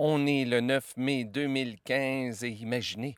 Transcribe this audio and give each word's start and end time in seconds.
On 0.00 0.28
est 0.28 0.44
le 0.44 0.60
9 0.60 0.92
mai 0.96 1.24
2015 1.24 2.44
et 2.44 2.50
imaginez, 2.50 3.16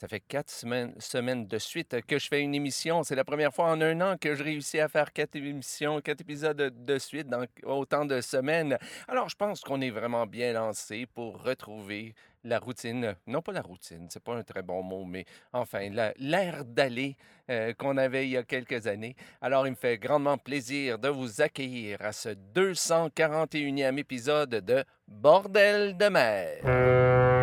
ça 0.00 0.06
fait 0.06 0.20
quatre 0.20 0.50
semaines, 0.50 1.46
de 1.48 1.58
suite 1.58 2.00
que 2.06 2.18
je 2.18 2.28
fais 2.28 2.40
une 2.40 2.54
émission. 2.54 3.02
C'est 3.02 3.16
la 3.16 3.24
première 3.24 3.52
fois 3.52 3.66
en 3.66 3.80
un 3.80 4.00
an 4.00 4.16
que 4.16 4.34
je 4.36 4.44
réussis 4.44 4.78
à 4.78 4.88
faire 4.88 5.12
quatre 5.12 5.34
émissions, 5.34 6.00
quatre 6.00 6.20
épisodes 6.20 6.56
de, 6.56 6.98
suite 6.98 7.28
dans 7.28 7.44
autant 7.64 8.04
de 8.04 8.20
semaines. 8.20 8.78
Alors, 9.08 9.28
je 9.28 9.34
pense 9.34 9.60
qu'on 9.60 9.80
est 9.80 9.90
vraiment 9.90 10.24
bien 10.26 10.52
lancé 10.52 11.06
pour 11.06 11.42
retrouver 11.42 12.14
la 12.44 12.60
routine. 12.60 13.16
Non, 13.26 13.42
pas 13.42 13.50
la 13.52 13.60
routine, 13.60 14.06
c'est 14.08 14.22
pas 14.22 14.36
un 14.36 14.44
très 14.44 14.62
bon 14.62 14.84
mot, 14.84 15.04
mais 15.04 15.24
enfin, 15.52 15.90
la- 15.90 16.14
l'air 16.18 16.64
d'aller 16.64 17.16
euh, 17.50 17.72
qu'on 17.74 17.96
avait 17.96 18.26
il 18.26 18.30
y 18.30 18.36
a 18.36 18.44
quelques 18.44 18.86
années. 18.86 19.16
Alors, 19.40 19.66
il 19.66 19.70
me 19.70 19.76
fait 19.76 19.98
grandement 19.98 20.38
plaisir 20.38 20.98
de 21.00 21.08
vous 21.08 21.40
accueillir 21.40 22.02
à 22.02 22.12
ce 22.12 22.28
241e 22.54 23.98
épisode 23.98 24.50
de 24.50 24.84
Bordel 25.08 25.96
de 25.96 26.08
mer. 26.08 27.37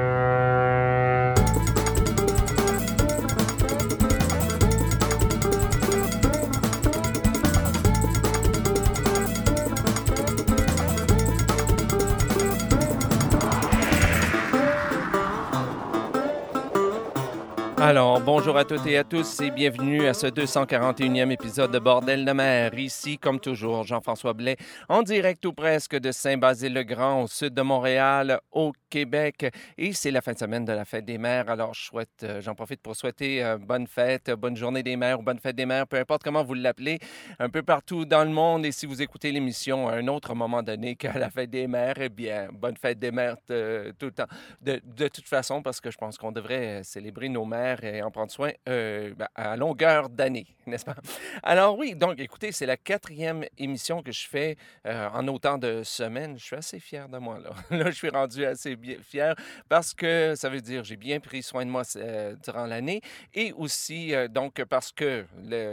Alors, 17.87 18.19
bonjour 18.19 18.57
à 18.57 18.65
toutes 18.65 18.87
et 18.87 18.97
à 18.97 19.03
tous 19.03 19.41
et 19.41 19.51
bienvenue 19.51 20.07
à 20.07 20.15
ce 20.15 20.25
241e 20.25 21.29
épisode 21.29 21.69
de 21.69 21.77
Bordel 21.77 22.25
de 22.25 22.31
mer. 22.31 22.73
Ici, 22.73 23.19
comme 23.19 23.39
toujours, 23.39 23.83
Jean-François 23.83 24.33
Blais, 24.33 24.57
en 24.89 25.03
direct 25.03 25.45
ou 25.45 25.53
presque 25.53 25.95
de 25.95 26.11
Saint-Basile-le-Grand, 26.11 27.21
au 27.21 27.27
sud 27.27 27.53
de 27.53 27.61
Montréal, 27.61 28.39
au 28.51 28.73
Québec. 28.89 29.53
Et 29.77 29.93
c'est 29.93 30.09
la 30.09 30.21
fin 30.21 30.33
de 30.33 30.39
semaine 30.39 30.65
de 30.65 30.73
la 30.73 30.83
fête 30.83 31.05
des 31.05 31.19
mères. 31.19 31.47
Alors, 31.47 31.75
je 31.75 31.83
souhaite, 31.83 32.23
euh, 32.23 32.41
j'en 32.41 32.55
profite 32.55 32.81
pour 32.81 32.95
souhaiter 32.95 33.43
euh, 33.43 33.59
bonne 33.59 33.85
fête, 33.85 34.31
bonne 34.31 34.57
journée 34.57 34.81
des 34.81 34.95
mères 34.95 35.19
ou 35.19 35.23
bonne 35.23 35.37
fête 35.37 35.55
des 35.55 35.67
mères, 35.67 35.85
peu 35.85 35.97
importe 35.97 36.23
comment 36.23 36.43
vous 36.43 36.55
l'appelez, 36.55 36.97
un 37.37 37.49
peu 37.49 37.61
partout 37.61 38.03
dans 38.03 38.23
le 38.23 38.31
monde. 38.31 38.65
Et 38.65 38.71
si 38.71 38.87
vous 38.87 39.03
écoutez 39.03 39.31
l'émission 39.31 39.89
à 39.89 39.93
un 39.93 40.07
autre 40.07 40.33
moment 40.33 40.63
donné 40.63 40.95
qu'à 40.95 41.19
la 41.19 41.29
fête 41.29 41.51
des 41.51 41.67
mères, 41.67 41.97
eh 42.01 42.09
bien, 42.09 42.47
bonne 42.51 42.77
fête 42.77 42.97
des 42.97 43.11
mères 43.11 43.37
euh, 43.51 43.91
tout 43.99 44.07
le 44.07 44.11
temps. 44.11 44.27
De, 44.59 44.81
de 44.83 45.07
toute 45.07 45.27
façon, 45.27 45.61
parce 45.61 45.79
que 45.79 45.91
je 45.91 45.97
pense 45.97 46.17
qu'on 46.17 46.31
devrait 46.31 46.81
célébrer 46.83 47.29
nos 47.29 47.45
mères 47.45 47.74
et 47.83 48.01
en 48.01 48.11
prendre 48.11 48.31
soin 48.31 48.51
euh, 48.69 49.13
ben, 49.15 49.27
à 49.35 49.55
longueur 49.55 50.09
d'année, 50.09 50.47
n'est-ce 50.67 50.85
pas? 50.85 50.95
Alors 51.43 51.77
oui, 51.77 51.95
donc 51.95 52.19
écoutez, 52.19 52.51
c'est 52.51 52.65
la 52.65 52.77
quatrième 52.77 53.45
émission 53.57 54.01
que 54.01 54.11
je 54.11 54.27
fais 54.27 54.57
euh, 54.85 55.09
en 55.09 55.27
autant 55.27 55.57
de 55.57 55.83
semaines. 55.83 56.37
Je 56.37 56.45
suis 56.45 56.55
assez 56.55 56.79
fier 56.79 57.09
de 57.09 57.17
moi, 57.17 57.39
là. 57.39 57.51
Là, 57.75 57.91
je 57.91 57.95
suis 57.95 58.09
rendu 58.09 58.45
assez 58.45 58.75
bien 58.75 58.97
fier 59.01 59.35
parce 59.69 59.93
que 59.93 60.33
ça 60.35 60.49
veut 60.49 60.61
dire 60.61 60.83
j'ai 60.83 60.97
bien 60.97 61.19
pris 61.19 61.43
soin 61.43 61.65
de 61.65 61.71
moi 61.71 61.83
euh, 61.95 62.35
durant 62.43 62.65
l'année 62.65 63.01
et 63.33 63.51
aussi 63.53 64.13
euh, 64.13 64.27
donc 64.27 64.63
parce 64.65 64.91
que 64.91 65.25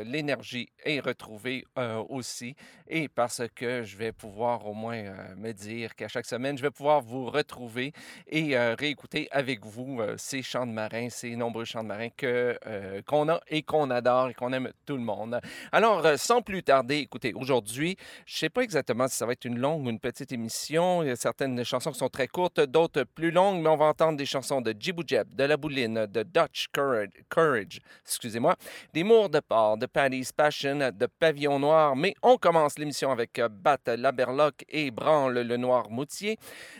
l'énergie 0.04 0.68
est 0.84 1.00
retrouvée 1.00 1.64
euh, 1.78 2.02
aussi 2.08 2.56
et 2.92 3.08
parce 3.08 3.42
que 3.54 3.82
je 3.82 3.96
vais 3.96 4.12
pouvoir 4.12 4.66
au 4.66 4.74
moins 4.74 4.96
euh, 4.96 5.34
me 5.36 5.52
dire 5.52 5.94
qu'à 5.94 6.08
chaque 6.08 6.26
semaine, 6.26 6.56
je 6.58 6.62
vais 6.62 6.70
pouvoir 6.70 7.00
vous 7.00 7.26
retrouver 7.26 7.92
et 8.26 8.56
euh, 8.56 8.74
réécouter 8.78 9.28
avec 9.30 9.64
vous 9.64 10.00
euh, 10.00 10.16
ces 10.18 10.42
chants 10.42 10.66
de 10.66 10.72
marins, 10.72 11.08
ces 11.08 11.34
nombreux 11.34 11.64
chants 11.64 11.82
de 11.82 11.88
marins 11.88 11.91
que, 12.16 12.58
euh, 12.66 13.02
qu'on 13.06 13.28
a 13.28 13.40
et 13.48 13.62
qu'on 13.62 13.90
adore 13.90 14.30
et 14.30 14.34
qu'on 14.34 14.52
aime 14.52 14.70
tout 14.86 14.96
le 14.96 15.02
monde. 15.02 15.40
Alors, 15.70 16.04
euh, 16.04 16.16
sans 16.16 16.42
plus 16.42 16.62
tarder, 16.62 16.96
écoutez, 16.98 17.32
aujourd'hui, 17.34 17.96
je 18.26 18.34
ne 18.34 18.38
sais 18.38 18.48
pas 18.48 18.62
exactement 18.62 19.08
si 19.08 19.16
ça 19.16 19.26
va 19.26 19.32
être 19.32 19.44
une 19.44 19.58
longue 19.58 19.86
ou 19.86 19.90
une 19.90 20.00
petite 20.00 20.32
émission. 20.32 21.02
Il 21.02 21.08
y 21.08 21.10
a 21.10 21.16
certaines 21.16 21.64
chansons 21.64 21.92
qui 21.92 21.98
sont 21.98 22.08
très 22.08 22.28
courtes, 22.28 22.60
d'autres 22.60 23.04
plus 23.04 23.30
longues, 23.30 23.62
mais 23.62 23.68
on 23.68 23.76
va 23.76 23.86
entendre 23.86 24.16
des 24.16 24.26
chansons 24.26 24.60
de 24.60 24.74
Jibou 24.78 25.02
de 25.04 25.44
La 25.44 25.56
Bouline, 25.56 26.06
de 26.06 26.22
Dutch 26.22 26.68
Courage, 26.72 27.80
excusez-moi, 28.04 28.56
des 28.94 29.04
Mours 29.04 29.28
de 29.28 29.40
Port, 29.40 29.76
de 29.76 29.86
Paddy's 29.86 30.32
Passion, 30.32 30.76
de 30.76 31.06
Pavillon 31.06 31.58
Noir. 31.58 31.96
Mais 31.96 32.14
on 32.22 32.36
commence 32.36 32.78
l'émission 32.78 33.10
avec 33.10 33.38
euh, 33.38 33.48
Bat 33.48 33.96
Laberloc 33.96 34.64
et 34.68 34.90
Branle 34.90 35.40
le 35.40 35.56
Noir 35.56 35.90
Moutier. 35.90 36.38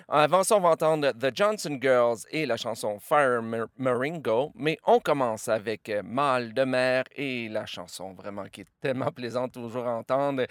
Avant 0.09 0.45
ça, 0.45 0.57
on 0.57 0.61
va 0.61 0.71
entendre 0.71 1.13
The 1.13 1.35
Johnson 1.35 1.79
Girls 1.81 2.19
et 2.31 2.47
la 2.47 2.57
chanson 2.57 2.99
Fire 3.01 3.43
Maringo. 3.77 4.53
Mais 4.55 4.79
on 4.87 5.01
commence 5.03 5.49
avec 5.49 5.89
euh, 5.89 6.03
Mal 6.03 6.55
de 6.55 6.65
mer 6.65 7.05
et 7.15 7.49
la 7.49 7.67
chanson 7.67 8.13
vraiment 8.13 8.45
qui 8.45 8.63
est 8.63 8.69
tellement 8.81 9.11
plaisante 9.11 9.53
toujours 9.53 9.87
à 9.87 9.95
entendre, 9.97 10.47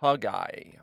Hog 0.00 0.24
Eye. 0.24 0.78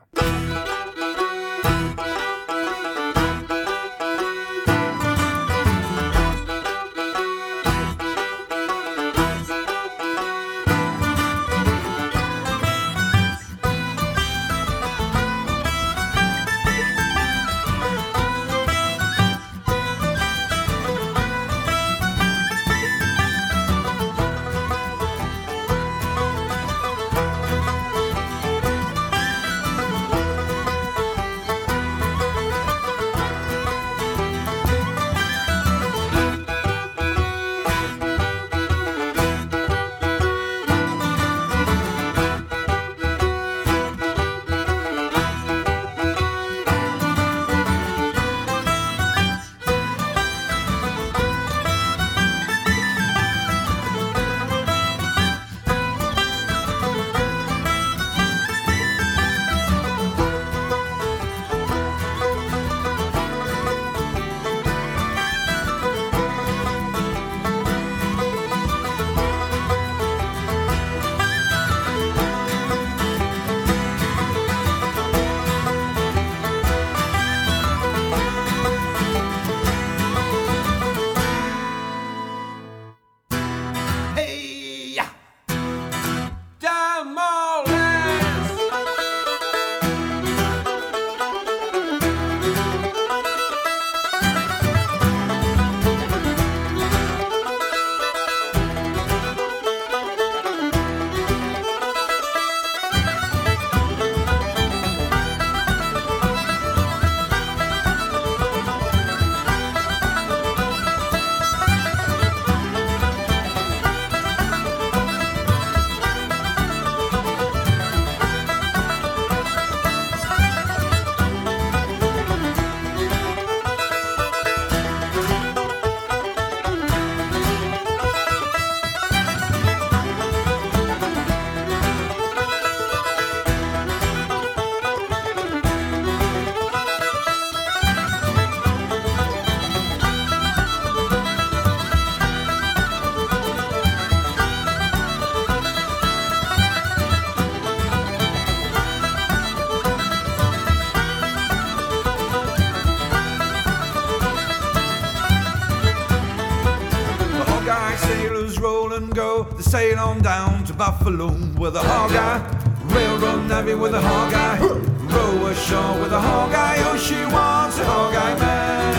On 160.14 160.22
down 160.22 160.64
to 160.64 160.72
Buffalo 160.72 161.28
with 161.58 161.76
a 161.76 161.80
hog 161.80 162.12
eye. 162.12 162.40
Railroad 162.84 163.48
navvy 163.48 163.74
with 163.74 163.94
a 163.94 164.00
hog 164.00 164.32
eye. 164.34 164.58
Row 164.58 165.46
ashore 165.46 166.00
with 166.00 166.12
a 166.12 166.20
hog 166.20 166.52
eye. 166.52 166.76
Oh, 166.86 166.96
she 166.96 167.16
wants 167.32 167.78
a 167.78 167.84
hog 167.84 168.14
eye 168.14 168.38
man. 168.38 168.94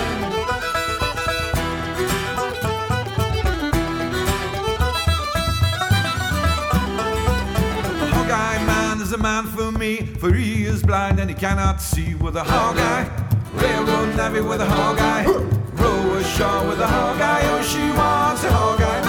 A 8.02 8.08
hog 8.16 8.32
eye 8.32 8.66
man 8.66 9.02
is 9.02 9.14
a 9.14 9.18
man 9.18 9.46
for 9.46 9.72
me, 9.72 9.98
for 10.20 10.34
he 10.34 10.66
is 10.66 10.84
blind 10.84 11.20
and 11.20 11.30
he 11.30 11.36
cannot 11.36 11.82
see 11.82 12.16
with 12.16 12.36
a 12.36 12.44
hog 12.44 12.78
eye. 12.78 13.10
Railroad 13.54 14.16
navvy 14.16 14.42
with 14.42 14.62
a 14.62 14.66
hog 14.66 14.98
eye. 15.00 15.26
Row 15.26 16.14
ashore 16.18 16.68
with 16.68 16.80
a 16.80 16.88
hog 16.88 17.22
eye. 17.22 17.42
Oh, 17.44 17.62
she 17.62 17.92
wants 17.98 18.44
a 18.44 18.52
hog 18.52 19.05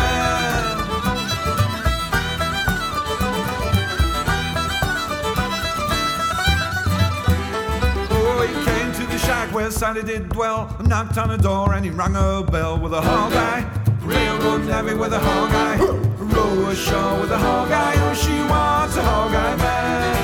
where 9.56 9.70
Sally 9.70 10.02
did 10.02 10.28
dwell, 10.28 10.68
knocked 10.84 11.16
on 11.16 11.28
the 11.30 11.38
door 11.38 11.72
and 11.72 11.82
he 11.82 11.90
rang 11.90 12.14
a 12.14 12.42
bell 12.42 12.78
with 12.78 12.92
a 12.92 13.00
hog 13.00 13.32
eye. 13.32 13.64
Railroad 14.02 14.66
navvy 14.66 14.92
with 14.92 15.14
a 15.14 15.18
hog 15.18 15.50
eye. 15.50 15.78
Row 15.78 16.68
ashore 16.68 17.20
with 17.22 17.30
a 17.30 17.38
hog 17.38 17.70
eye. 17.70 17.94
Oh, 17.96 18.12
she 18.12 18.36
wants 18.50 18.98
a 18.98 19.02
hog 19.02 19.32
eye 19.34 19.56
man. 19.56 20.16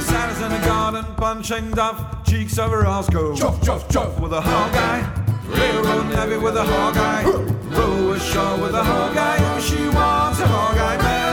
Santa's 0.00 0.40
in 0.40 0.52
the 0.52 0.64
garden, 0.64 1.04
punching 1.16 1.72
duff, 1.72 2.24
cheeks 2.24 2.60
over 2.60 2.82
Roscoe. 2.82 3.34
Chuff, 3.34 3.60
chuff, 3.60 3.88
chuff 3.88 4.20
with 4.20 4.32
a 4.32 4.40
hog 4.40 4.72
eye. 4.72 5.02
Railroad 5.48 6.06
navvy 6.12 6.36
with 6.36 6.56
a 6.56 6.62
hog 6.62 6.96
eye. 6.96 7.24
Row 7.24 8.12
ashore 8.12 8.58
with 8.58 8.74
a 8.74 8.84
hog 8.84 9.16
eye. 9.16 9.38
Oh, 9.40 9.60
she 9.60 9.88
wants 9.88 10.38
a 10.38 10.46
hog 10.46 10.78
eye 10.78 10.96
man. 11.02 11.23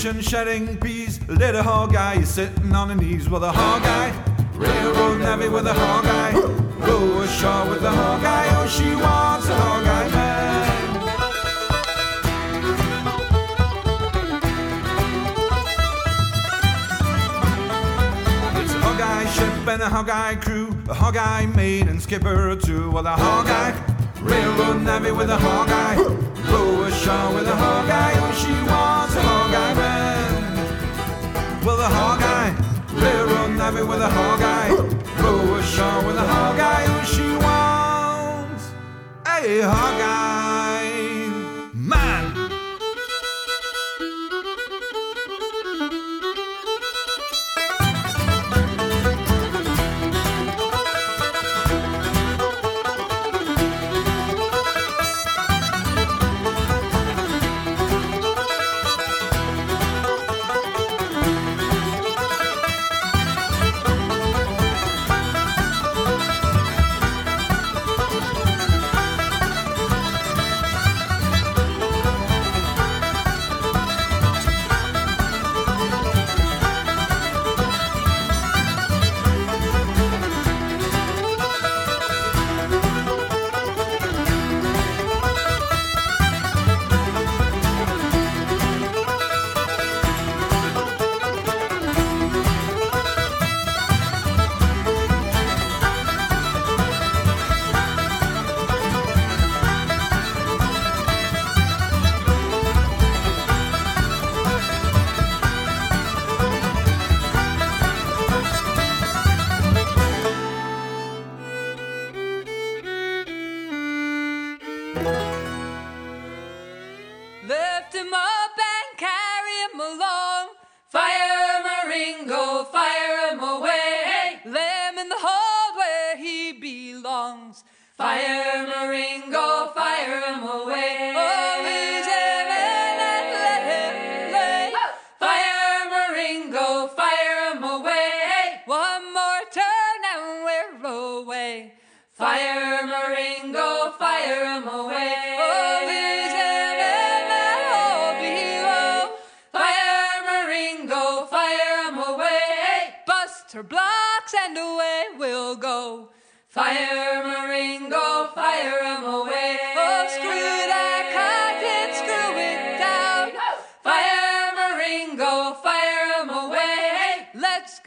Kitchen 0.00 0.22
shedding 0.22 0.78
peas. 0.78 1.20
Little 1.28 1.62
hog 1.62 1.94
eye 1.94 2.14
is 2.14 2.30
sitting 2.30 2.74
on 2.74 2.88
her 2.88 2.94
knees 2.94 3.28
with 3.28 3.42
a 3.42 3.52
hog 3.52 3.82
eye. 3.82 4.10
Railroad 4.54 5.20
navvy 5.20 5.50
with 5.50 5.66
a 5.66 5.74
hog 5.74 6.06
eye. 6.06 6.32
Row 6.86 7.20
ashore 7.20 7.68
with 7.68 7.82
a 7.82 7.90
hog 7.90 8.24
eye. 8.24 8.48
Oh, 8.56 8.66
she 8.66 8.94
wants 8.94 9.46
a 9.50 9.54
hog 9.54 9.86
eye 9.86 10.08
man. 10.08 10.66
It's 18.64 18.72
a 18.72 18.78
hog 18.78 19.00
eye 19.02 19.26
ship 19.26 19.68
and 19.68 19.82
a 19.82 19.88
hog 19.90 20.08
eye 20.08 20.36
crew, 20.36 20.74
a 20.88 20.94
hog 20.94 21.18
eye 21.18 21.44
maid 21.54 21.88
and 21.88 22.00
skipper 22.00 22.56
too. 22.56 22.90
Well, 22.90 23.06
a 23.06 23.10
hog 23.10 23.48
eye 23.48 23.74
railroad 24.22 24.80
navvy 24.80 25.12
with 25.12 25.28
a 25.28 25.36
hog 25.36 25.68
eye, 25.68 25.96
row 26.50 26.84
ashore 26.84 27.34
with 27.34 27.48
a 27.48 27.56
hog 27.56 27.90
eye. 27.90 28.14
Oh, 28.16 28.32
she 28.32 28.52
wants 28.70 29.14
a 29.14 29.20
hog 29.20 29.54
eye 29.54 29.74
man. 29.74 29.89
Well, 31.64 31.78
a 31.78 31.88
hog 31.88 32.22
eye. 32.22 32.54
Railroad 32.94 33.56
navvy 33.56 33.82
with 33.82 34.00
a 34.00 34.08
hog 34.08 34.40
eye, 34.42 34.70
row 35.22 35.54
ashore 35.56 36.06
with 36.06 36.16
a 36.16 36.26
hog 36.26 36.58
eye. 36.58 36.86
Oh, 36.88 37.04
she 37.04 37.22
wants 37.44 38.72
a 39.26 39.60
hog 39.60 40.00
eye 40.00 40.69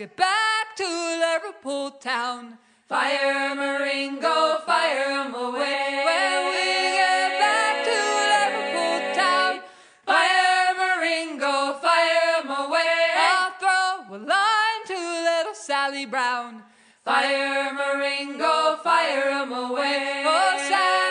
get 0.03 0.17
back 0.17 0.75
to 0.75 0.83
Liverpool 0.83 1.91
town. 1.91 2.57
Fire 2.89 3.55
Maringo, 3.55 4.57
fire 4.65 5.23
him 5.23 5.33
away. 5.33 6.03
When 6.09 6.39
we 6.51 6.67
get 6.99 7.29
back 7.39 7.75
to 7.87 7.97
Liverpool 8.33 8.99
town, 9.15 9.61
fire 10.05 10.75
Maringo, 10.75 11.79
fire 11.79 12.41
him 12.41 12.49
away. 12.51 12.99
I'll 13.15 13.51
throw 13.61 14.17
a 14.17 14.19
line 14.19 14.81
to 14.87 14.97
little 15.29 15.53
Sally 15.53 16.05
Brown. 16.05 16.63
Fire 17.05 17.71
Maringo, 17.73 18.75
fire 18.83 19.29
him 19.39 19.53
away. 19.53 20.23
Oh, 20.25 20.55
Sally, 20.67 21.02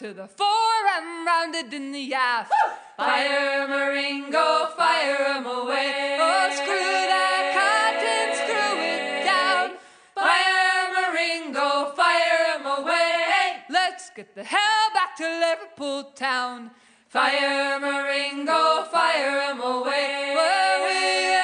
to 0.00 0.14
the 0.14 0.26
fore 0.26 0.86
and 0.96 1.26
rounded 1.26 1.74
in 1.74 1.92
the 1.92 2.14
aft. 2.14 2.50
Fire 2.96 3.68
Maringo, 3.68 4.68
fire 4.74 5.34
him 5.34 5.44
away. 5.44 6.16
Oh, 6.18 6.48
screw 6.54 6.96
that 7.12 7.44
cotton, 7.52 8.28
screw 8.40 8.80
it 8.80 9.24
down. 9.26 9.76
Fire 10.14 10.88
Maringo, 10.96 11.92
fire 11.92 12.56
him 12.56 12.64
away. 12.64 13.56
Let's 13.68 14.08
get 14.16 14.34
the 14.34 14.42
hell 14.42 14.90
back 14.94 15.16
to 15.18 15.24
Liverpool 15.24 16.12
town. 16.14 16.70
Fire 17.08 17.78
Maringo, 17.78 18.84
fire 18.84 19.52
him 19.52 19.60
away. 19.60 20.34
When 20.34 20.76
we 20.88 21.39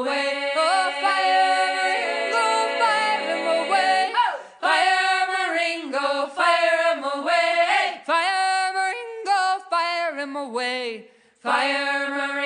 away. 0.00 0.52
Oh, 0.56 0.92
fire 1.00 1.72
Marengo, 1.76 2.36
oh, 2.36 2.76
fire 2.80 3.20
him 3.30 3.46
oh! 3.46 3.62
oh, 3.62 3.66
away. 3.66 4.12
Fire 4.60 5.26
Marengo, 5.32 6.26
fire 6.36 6.94
him 6.94 7.04
away. 7.04 8.00
Fire 8.04 8.72
Marengo, 8.76 9.40
fire 9.70 10.16
him 10.16 10.36
away. 10.36 11.06
Fire 11.42 12.10
Marengo. 12.10 12.45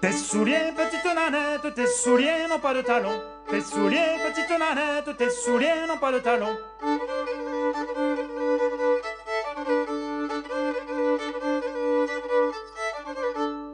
Tes 0.00 0.12
souliers, 0.12 0.72
petite 0.76 1.12
nanette, 1.12 1.74
tes 1.74 1.86
souliers 1.88 2.46
n'ont 2.48 2.60
pas 2.60 2.72
de 2.72 2.82
talons. 2.82 3.20
Tes 3.50 3.60
souliers, 3.60 4.16
petite 4.24 4.50
nanette, 4.56 5.16
tes 5.16 5.28
souliers 5.28 5.86
n'ont 5.88 5.98
pas 5.98 6.12
de 6.12 6.20
talons. 6.20 6.56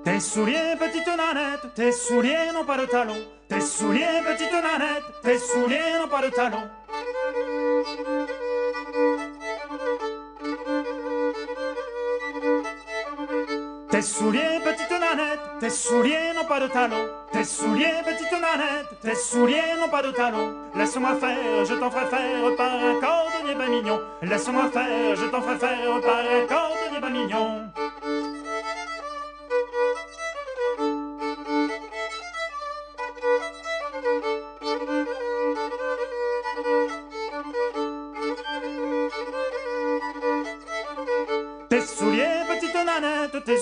Tes 0.05 0.21
souliers, 0.21 0.77
petite 0.79 1.07
nanette, 1.07 1.75
tes 1.75 1.93
souliers 1.93 2.53
n'ont 2.55 2.65
pas 2.65 2.79
de 2.79 2.87
talons. 2.87 3.23
Tes 3.49 3.61
souliers, 3.61 4.23
petite 4.25 4.53
nanette, 4.53 5.05
tes 5.23 5.39
souliers 5.39 5.99
n'ont 6.01 6.09
pas 6.09 6.23
de 6.23 6.31
talons. 6.31 6.71
Souliers, 14.05 14.61
petite 14.63 14.91
nanette, 14.91 15.41
tes 15.59 15.71
souliers 15.71 16.33
n'ont 16.37 16.45
pas 16.45 16.61
de 16.61 16.69
talons. 16.69 17.09
Tes 17.33 17.45
souliers, 17.45 18.03
petite 18.05 18.33
nanette, 18.33 19.01
tes 19.03 19.15
souliers 19.15 19.77
n'ont 19.81 19.89
pas 19.89 20.03
de 20.03 20.11
talons. 20.13 20.55
Laisse-moi 20.77 21.17
faire, 21.17 21.65
je 21.65 21.75
t'en 21.75 21.91
ferai 21.91 22.07
faire 22.07 22.57
par 22.57 22.73
un 22.73 23.01
cordonnier 23.01 23.55
ben 23.57 23.71
mignon. 23.71 24.01
Laisse-moi 24.23 24.71
faire, 24.71 25.17
je 25.17 25.25
t'en 25.27 25.41
ferai 25.41 25.59
faire 25.59 26.01
par 26.01 26.19
un 26.19 26.47
cordonnier 26.47 27.01
ben 27.01 27.11
mignon. 27.11 27.64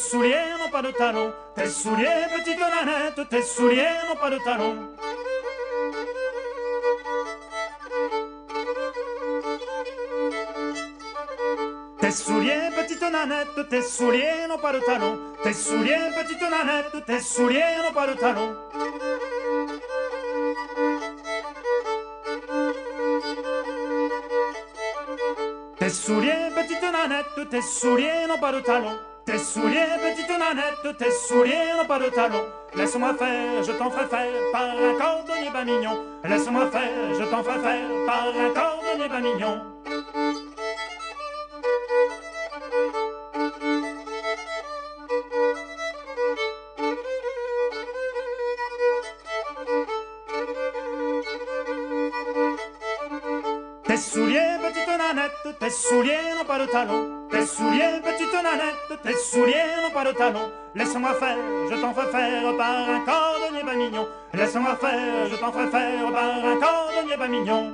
Souliers 0.02 0.56
n'ont 0.58 0.70
pas 0.70 0.82
de 0.82 0.90
talons. 0.90 1.32
Tes 1.54 1.68
souliers, 1.68 2.26
petite 2.34 2.58
nanette, 2.58 3.28
tes 3.30 3.42
souliers 3.42 3.98
n'ont 4.08 4.16
pas 4.16 4.30
de 4.30 4.38
talons. 4.38 4.76
Tes 12.00 12.10
souliers, 12.10 12.70
petite 12.76 13.02
nanette, 13.02 13.68
tes 13.70 13.82
souliers 13.82 14.46
n'ont 14.48 14.58
pas 14.58 14.72
de 14.72 14.80
talons. 14.80 15.18
Tes 15.42 15.52
souliers, 15.52 16.10
petite 16.16 16.42
nanette, 16.50 17.06
tes 17.06 17.20
souliers 17.20 17.76
n'ont 17.82 17.94
pas 17.94 18.06
de 18.08 18.14
talons. 18.14 18.56
Tes 25.78 25.88
souliers, 25.90 26.50
petite 26.54 26.82
nanette, 26.82 27.48
tes 27.50 27.62
souliers 27.62 28.26
n'ont 28.28 28.38
pas 28.38 28.52
de 28.52 28.60
talons. 28.60 28.98
Tes 29.24 29.38
souliers, 29.38 29.86
petite 30.00 30.28
nanette, 30.30 30.98
tes 30.98 31.10
souliers 31.12 31.72
n'ont 31.78 31.86
pas 31.86 32.00
de 32.00 32.08
talons. 32.08 32.44
Laisse-moi 32.74 33.14
faire, 33.14 33.62
je 33.62 33.72
t'en 33.72 33.88
ferai 33.88 34.06
faire 34.06 34.32
par 34.52 34.70
un 34.70 34.98
cordonnier 34.98 35.50
bas 35.52 35.64
mignon. 35.64 35.96
Laisse-moi 36.24 36.68
faire, 36.72 37.14
je 37.14 37.24
t'en 37.30 37.42
ferai 37.44 37.60
faire 37.60 37.88
par 38.04 38.26
un 38.26 38.50
cordonnier 38.52 39.08
bas 39.08 39.20
mignon. 39.20 39.60
Tes 53.84 53.96
souliers, 53.96 54.56
petite 54.62 54.88
nanette, 54.88 55.58
tes 55.60 55.70
souliers 55.70 56.34
n'ont 56.36 56.44
pas 56.44 56.58
de 56.58 56.66
talons. 56.66 57.21
Souliers, 57.56 58.00
petite 58.02 58.32
nanette, 58.32 59.02
tes 59.02 59.14
souliers 59.14 59.82
n'ont 59.82 59.90
pas 59.90 60.10
de 60.10 60.16
talons. 60.16 60.50
Laisse-moi 60.74 61.12
faire, 61.14 61.36
je 61.70 61.80
t'en 61.80 61.92
ferai 61.92 62.10
faire 62.10 62.56
par 62.56 62.88
un 62.88 63.04
cordonnier 63.04 63.62
bas 63.62 63.74
mignon. 63.74 64.08
Laisse-moi 64.32 64.74
faire, 64.76 65.28
je 65.30 65.36
t'en 65.36 65.52
ferai 65.52 65.68
faire 65.68 66.12
par 66.12 66.44
un 66.44 66.56
cordonnier 66.56 67.16
bas 67.18 67.28
mignon. 67.28 67.72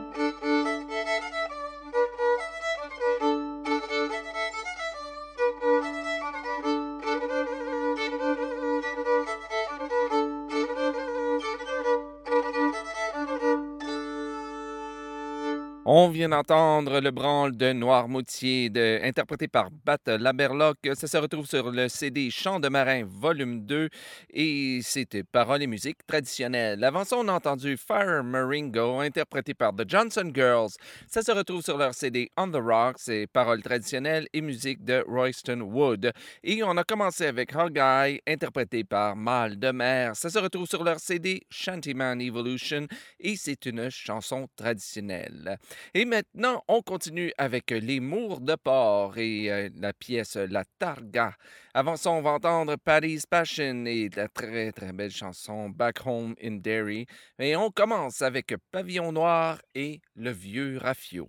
Vient 16.19 16.31
d'entendre 16.31 16.99
le 16.99 17.13
branle 17.13 17.57
de 17.57 17.73
Noirmoutier, 17.73 18.71
de, 18.71 18.99
interprété 19.05 19.47
par 19.47 19.71
Bat 19.71 20.19
Laberloc. 20.19 20.79
Ça 20.95 21.07
se 21.07 21.17
retrouve 21.17 21.47
sur 21.47 21.71
le 21.71 21.89
CD 21.89 22.29
Chant 22.29 22.59
de 22.59 22.69
marin, 22.69 23.05
volume 23.07 23.65
2, 23.65 23.89
et 24.31 24.81
c'était 24.83 25.23
paroles 25.23 25.63
et 25.63 25.69
musique 25.69 26.05
traditionnelles. 26.09 26.83
Avant 26.83 27.05
ça, 27.05 27.19
on 27.19 27.29
a 27.29 27.33
entendu 27.33 27.77
Fire 27.77 28.25
Maringo, 28.25 28.99
interprété 28.99 29.55
par 29.55 29.73
The 29.77 29.89
Johnson 29.89 30.33
Girls. 30.35 30.71
Ça 31.07 31.23
se 31.23 31.31
retrouve 31.31 31.63
sur 31.63 31.79
leur 31.79 31.95
CD 31.95 32.33
On 32.37 32.51
the 32.51 32.57
Rocks, 32.57 32.99
c'est 32.99 33.29
paroles 33.29 33.63
traditionnelles 33.63 34.27
et 34.33 34.41
musique 34.41 34.85
de 34.85 35.05
Royston 35.07 35.61
Wood. 35.61 36.11
Et 36.43 36.65
on 36.65 36.77
a 36.77 36.83
commencé 36.83 37.27
avec 37.27 37.55
Hogeye, 37.55 38.21
interprété 38.27 38.83
par 38.83 39.15
Mal 39.15 39.57
de 39.57 39.71
Mer. 39.71 40.17
Ça 40.17 40.31
se 40.31 40.39
retrouve 40.41 40.67
sur 40.67 40.83
leur 40.83 40.99
CD 40.99 41.47
Shantyman 41.49 42.21
Evolution, 42.21 42.89
et 43.21 43.37
c'est 43.37 43.67
une 43.67 43.89
chanson 43.89 44.49
traditionnelle. 44.57 45.59
Et 45.95 46.08
maintenant, 46.09 46.65
on 46.67 46.83
continue 46.83 47.33
avec 47.39 47.71
les 47.71 48.01
Mours 48.01 48.41
de 48.41 48.57
Port 48.57 49.17
et 49.19 49.51
euh, 49.51 49.69
la 49.77 49.93
pièce 49.93 50.37
La 50.37 50.65
Targa. 50.79 51.35
Avant 51.75 51.97
ça, 51.97 52.11
on 52.11 52.23
va 52.23 52.31
entendre 52.31 52.77
Patty's 52.77 53.27
Passion 53.27 53.85
et 53.87 54.09
la 54.17 54.29
très 54.29 54.73
très 54.73 54.93
belle 54.93 55.11
chanson 55.11 55.69
Back 55.69 56.05
Home 56.07 56.35
in 56.43 56.57
Derry. 56.57 57.07
Et 57.39 57.55
on 57.55 57.71
commence 57.71 58.23
avec 58.23 58.55
Pavillon 58.73 59.13
Noir 59.13 59.61
et 59.75 60.01
Le 60.17 60.31
Vieux 60.31 60.79
Rafio. 60.79 61.29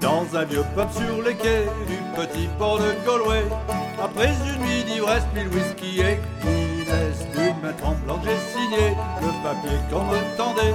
Dans 0.00 0.36
un 0.36 0.44
vieux 0.44 0.64
pub 0.74 0.90
sur 0.90 1.22
les 1.22 1.34
quais 1.36 1.64
du 1.86 1.96
petit 2.16 2.48
port 2.58 2.78
de 2.78 2.92
Galway, 3.06 3.44
après 4.02 4.28
une 4.28 4.64
nuit 4.64 4.84
d'ivresse, 4.84 5.22
mille 5.34 5.48
whisky 5.48 6.00
et 6.00 6.18
Guinness, 6.42 7.26
d'une 7.32 7.60
main 7.62 7.72
tremblante, 7.74 8.22
j'ai 8.24 8.51
le 8.76 9.32
papier 9.42 9.78
qu'on 9.90 10.04
me 10.04 10.36
tendait 10.36 10.74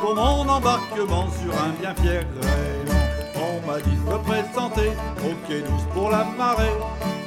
pour 0.00 0.14
mon 0.14 0.48
embarquement 0.48 1.26
sur 1.40 1.52
un 1.54 1.70
bien 1.80 1.94
fier 2.02 2.24
rayon. 2.40 3.00
On 3.36 3.66
m'a 3.66 3.80
dit 3.80 3.96
de 3.96 4.10
me 4.10 4.18
présenter 4.18 4.92
au 5.24 5.48
quai 5.48 5.60
douce 5.62 5.86
pour 5.92 6.10
la 6.10 6.24
marée, 6.38 6.76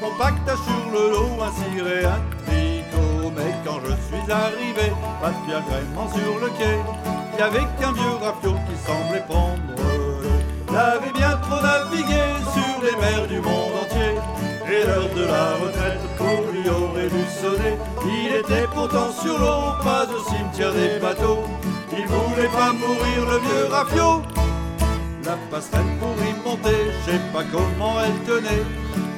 mon 0.02 0.16
pacte 0.18 0.48
sur 0.48 0.92
le 0.92 1.12
dos, 1.12 1.44
un 1.44 1.52
ciré, 1.52 2.06
un 2.06 2.22
tricot. 2.46 3.32
Mais 3.36 3.54
quand 3.66 3.80
je 3.84 3.94
suis 4.08 4.32
arrivé, 4.32 4.94
pas 5.22 5.30
de 5.30 5.66
gréement 5.68 6.10
sur 6.10 6.40
le 6.40 6.50
quai, 6.58 6.80
il 7.34 7.40
y 7.40 7.42
avait 7.42 7.68
qu'un 7.80 7.92
vieux 7.92 8.16
rafio 8.22 8.54
qui 8.68 8.78
semblait 8.86 9.26
prendre 9.28 9.76
avait 10.76 11.12
bien 11.14 11.38
trop 11.38 11.62
navigué 11.62 12.22
sur 12.54 12.84
les 12.84 12.96
mers 13.00 13.28
du 13.28 13.40
monde. 13.40 13.75
Et 14.68 14.84
l'heure 14.84 15.10
de 15.16 15.26
la 15.26 15.56
retraite 15.62 16.02
pour 16.18 16.52
lui 16.52 16.68
aurait 16.70 17.10
dû 17.10 17.24
sonner. 17.42 17.78
Il 18.04 18.36
était 18.36 18.68
pourtant 18.74 19.12
sur 19.12 19.38
l'eau, 19.38 19.74
pas 19.84 20.06
au 20.06 20.20
cimetière 20.28 20.74
des 20.74 21.00
bateaux. 21.00 21.44
Il 21.92 22.06
voulait 22.08 22.48
pas 22.50 22.74
mourir 22.74 23.20
le 23.32 23.38
vieux 23.46 23.66
rafio. 23.70 24.24
La 25.24 25.38
passerelle 25.52 25.86
pour 26.00 26.16
y 26.18 26.34
monter, 26.44 26.92
je 27.06 27.12
sais 27.12 27.20
pas 27.32 27.44
comment 27.52 27.96
elle 28.02 28.20
tenait. 28.26 28.64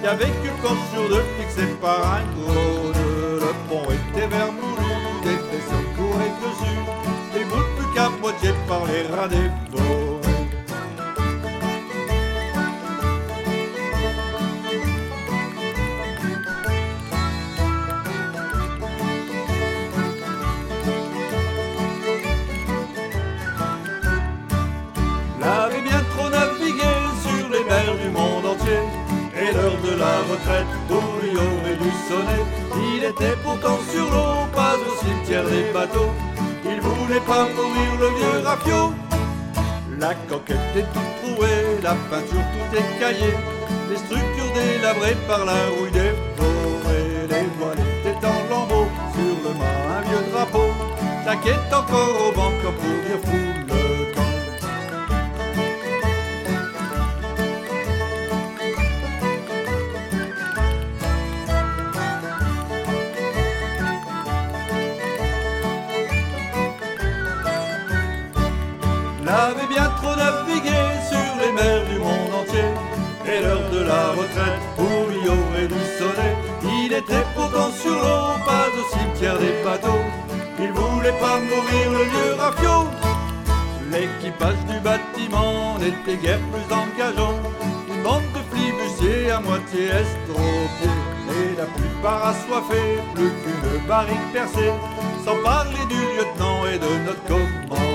Y 0.04 0.08
avait 0.08 0.26
qu'une 0.26 0.58
planche 0.62 0.86
sur 0.94 1.08
deux 1.10 1.24
fixée 1.40 1.74
par 1.82 2.00
un 2.16 2.24
gros. 2.36 2.92
Le 2.94 3.52
pont 3.70 3.84
était 3.84 4.28
vermoulu, 4.28 4.92
des 5.24 5.40
vaisseaux 5.50 5.88
couraient 5.96 6.36
dessus. 6.44 6.80
Les 7.34 7.46
boules 7.46 7.72
plus 7.78 7.94
qu'à 7.96 8.10
moitié 8.22 8.52
par 8.68 8.86
les 8.86 9.04
rats 9.16 9.28
des 9.28 9.50
forêts. 9.72 10.07
Était 33.20 33.36
pourtant 33.44 33.80
sur 33.92 34.06
l'eau, 34.06 34.46
pas 34.54 34.76
au 34.76 34.96
cimetière 35.04 35.46
des 35.46 35.72
bateaux. 35.74 36.12
Il 36.66 36.80
voulait 36.82 37.20
pas 37.22 37.48
mourir 37.56 37.92
le 38.00 38.08
vieux 38.18 38.46
rafio. 38.46 38.94
La 40.00 40.14
coquette 40.30 40.58
est 40.76 40.86
toute 40.94 41.36
trouée, 41.36 41.82
la 41.82 41.96
peinture 42.10 42.46
tout 42.54 42.78
écaillée, 42.78 43.34
les 43.90 43.98
structures 43.98 44.54
délabrées 44.54 45.18
par 45.28 45.46
la 45.46 45.58
rouille 45.76 45.92
des 45.92 46.14
forêts, 46.38 47.28
les 47.30 47.48
voiles 47.58 47.86
étaient 48.02 48.28
en 48.28 48.50
lambeaux, 48.50 48.88
sur 49.14 49.36
le 49.44 49.54
mât 49.58 49.98
un 49.98 50.02
vieux 50.08 50.32
drapeau, 50.32 50.70
est 51.50 51.74
encore 51.74 52.28
au 52.28 52.32
banc 52.32 52.52
comme 52.62 52.76
pour 52.76 52.98
dire 53.06 53.22
fou 53.26 53.67
la 73.88 74.10
retraite 74.12 74.66
pour 74.76 75.00
lui 75.10 75.24
aurait 75.30 75.68
dû 75.68 75.82
sonner 75.98 76.34
Il 76.64 76.94
était 76.94 77.26
pourtant 77.36 77.72
sur 77.72 77.92
l'eau, 77.92 78.36
pas 78.46 78.68
au 78.80 78.84
cimetière 78.94 79.40
des 79.40 79.56
bateaux. 79.64 80.06
Il 80.60 80.72
voulait 80.72 81.20
pas 81.24 81.40
mourir 81.40 81.86
le 81.98 82.04
vieux 82.12 82.34
rafio. 82.38 82.78
L'équipage 83.92 84.62
du 84.70 84.80
bâtiment 84.80 85.78
n'était 85.80 86.22
guère 86.22 86.40
plus 86.52 86.68
engageant. 86.82 87.38
Une 87.90 88.04
bande 88.04 88.30
de 88.36 88.42
flibustiers 88.52 89.32
à 89.32 89.40
moitié 89.40 89.86
estropiés 90.02 90.98
Et 91.38 91.56
la 91.58 91.66
plupart 91.78 92.28
assoiffés, 92.28 93.00
plus 93.16 93.32
qu'une 93.42 93.88
barrique 93.88 94.28
percée. 94.34 94.74
Sans 95.24 95.38
parler 95.44 95.86
du 95.90 96.02
lieutenant 96.16 96.66
et 96.66 96.78
de 96.78 96.92
notre 97.06 97.24
commandant 97.26 97.87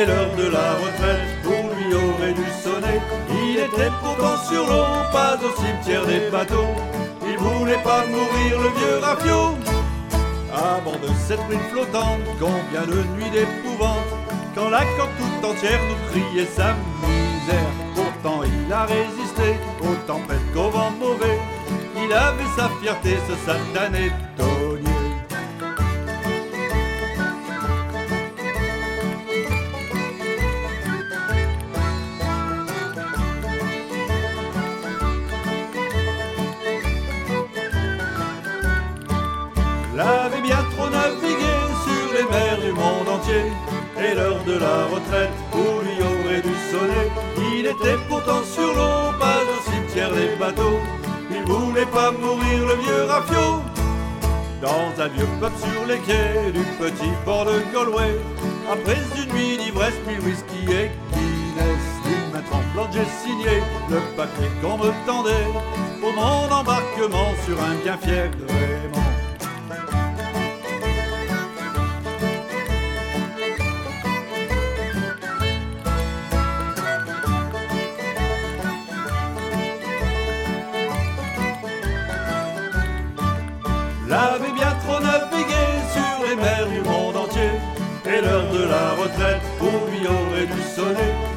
Et 0.00 0.06
l'heure 0.06 0.34
de 0.34 0.48
la 0.48 0.76
retraite. 0.82 1.28
Pour 1.42 1.62
lui 1.76 1.92
aurait 1.92 2.32
dû 2.32 2.46
sonner 2.64 3.00
Il 3.44 3.58
était 3.58 3.92
pourtant 4.00 4.38
sur 4.48 4.66
l'eau, 4.66 4.86
pas 5.12 5.36
au 5.36 5.50
cimetière 5.60 6.06
des 6.06 6.30
bateaux. 6.30 6.72
Il 7.28 7.36
voulait 7.36 7.82
pas 7.84 8.06
mourir 8.06 8.60
le 8.64 8.70
vieux 8.78 8.98
rafio. 9.02 9.58
Avant 10.54 10.96
de 11.04 11.08
cette 11.26 11.40
ruine 11.40 11.60
flottante, 11.70 12.22
combien 12.38 12.86
de 12.86 13.02
nuits 13.14 13.30
d'épouvante 13.30 14.08
Quand 14.54 14.70
la 14.70 14.84
coque 14.96 15.16
tout 15.18 15.46
entière 15.46 15.80
nous 15.88 16.10
criait 16.10 16.46
sa 16.46 16.72
misère. 17.02 17.72
Pourtant 17.94 18.40
il 18.42 18.72
a 18.72 18.86
résisté 18.86 19.58
aux 19.82 20.06
tempêtes 20.06 20.52
qu'au 20.54 20.70
vent 20.70 20.92
mauvais. 20.98 21.38
Il 22.02 22.10
avait 22.10 22.50
sa 22.56 22.70
fierté, 22.80 23.18
ce 23.28 23.34
satané 23.44 24.12
tonnier 24.38 24.99
Et 44.02 44.14
l'heure 44.14 44.42
de 44.44 44.52
la 44.52 44.86
retraite 44.86 45.30
pour 45.50 45.82
lui 45.82 45.96
aurait 46.00 46.40
dû 46.40 46.54
sonner. 46.70 47.06
Il 47.52 47.66
était 47.66 47.98
pourtant 48.08 48.42
sur 48.44 48.68
l'eau, 48.68 49.12
pas 49.20 49.40
au 49.44 49.70
cimetière 49.70 50.10
des 50.12 50.36
bateaux. 50.38 50.80
Il 51.30 51.42
voulait 51.42 51.84
pas 51.86 52.10
mourir 52.10 52.66
le 52.66 52.76
vieux 52.82 53.04
rafio. 53.06 53.62
Dans 54.62 55.02
un 55.02 55.08
vieux 55.08 55.28
pub 55.38 55.52
sur 55.58 55.86
les 55.86 55.98
quais 55.98 56.50
du 56.52 56.64
petit 56.78 57.12
port 57.26 57.44
de 57.44 57.60
Galway. 57.72 58.16
Après 58.72 58.96
une 59.16 59.34
nuit 59.34 59.58
d'ivresse, 59.58 59.94
puis 60.06 60.16
whisky 60.24 60.64
et 60.72 60.90
Guinness. 61.12 61.84
D'une 62.04 62.32
main 62.32 62.44
tremblante, 62.48 62.92
j'ai 62.92 63.08
signé 63.22 63.62
le 63.90 64.00
papier 64.16 64.48
qu'on 64.62 64.78
me 64.78 64.90
tendait 65.06 65.46
pour 66.00 66.12
mon 66.14 66.50
embarquement 66.50 67.34
sur 67.44 67.62
un 67.62 67.74
bien 67.84 67.98
fier 67.98 68.30
gréement. 68.30 68.79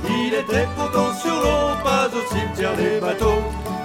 Il 0.10 0.34
était 0.34 0.68
pourtant 0.76 1.14
sur 1.14 1.36
l'eau, 1.36 1.76
pas 1.84 2.08
au 2.08 2.34
cimetière 2.34 2.76
des 2.76 3.00
bateaux. 3.00 3.42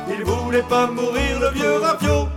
Il 0.09 0.25
voulait 0.25 0.63
pas 0.63 0.87
mourir 0.87 1.41
le 1.41 1.51
vieux 1.51 1.79
rafio. 1.79 2.29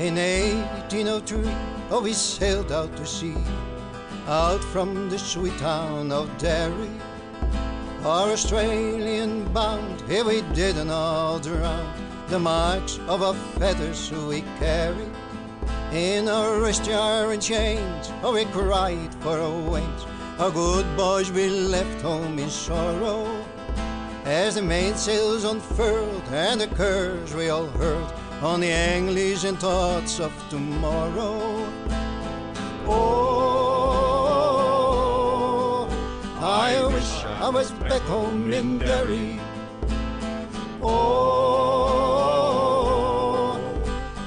In 0.00 0.14
1803, 0.14 1.44
oh, 1.90 2.00
we 2.00 2.14
sailed 2.14 2.72
out 2.72 2.96
to 2.96 3.04
sea, 3.04 3.36
out 4.26 4.64
from 4.64 5.10
the 5.10 5.18
sweet 5.18 5.58
town 5.58 6.10
of 6.10 6.26
Derry. 6.38 6.88
Our 8.02 8.30
Australian 8.30 9.52
bound, 9.52 10.00
here 10.08 10.24
we 10.24 10.40
did 10.54 10.78
an 10.78 10.88
all 10.88 11.38
round. 11.40 12.02
The 12.28 12.38
marks 12.38 12.98
of 13.08 13.22
our 13.22 13.34
feathers 13.58 14.10
we 14.10 14.40
carry 14.58 15.06
in 15.92 16.30
our 16.30 16.58
wrist 16.58 16.86
jar 16.86 17.32
and 17.32 17.42
chains. 17.42 18.10
Oh, 18.22 18.32
we 18.32 18.46
cried 18.46 19.14
for 19.16 19.38
our 19.38 19.70
wings. 19.70 20.06
Our 20.38 20.50
good 20.50 20.86
boys 20.96 21.30
we 21.30 21.50
left 21.50 22.00
home 22.00 22.38
in 22.38 22.48
sorrow. 22.48 23.28
As 24.24 24.54
the 24.54 24.62
mainsails 24.62 25.44
unfurled 25.44 26.22
and 26.30 26.58
the 26.58 26.68
curves 26.68 27.34
we 27.34 27.50
all 27.50 27.66
hurled 27.66 28.14
on 28.42 28.60
the 28.60 28.70
English 28.70 29.44
and 29.44 29.58
thoughts 29.58 30.18
of 30.18 30.32
tomorrow. 30.48 31.66
Oh, 32.86 33.20
I 36.40 36.86
wish 36.86 37.24
I 37.24 37.50
was 37.50 37.70
back 37.72 38.00
home 38.02 38.52
in 38.52 38.78
Derry. 38.78 39.38
Oh, 40.82 41.20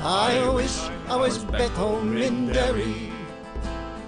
I 0.02 0.47
wish 0.54 0.78
I 1.08 1.15
was 1.15 1.39
back 1.45 1.71
home 1.71 2.15
in 2.17 2.47
Derry. 2.47 3.12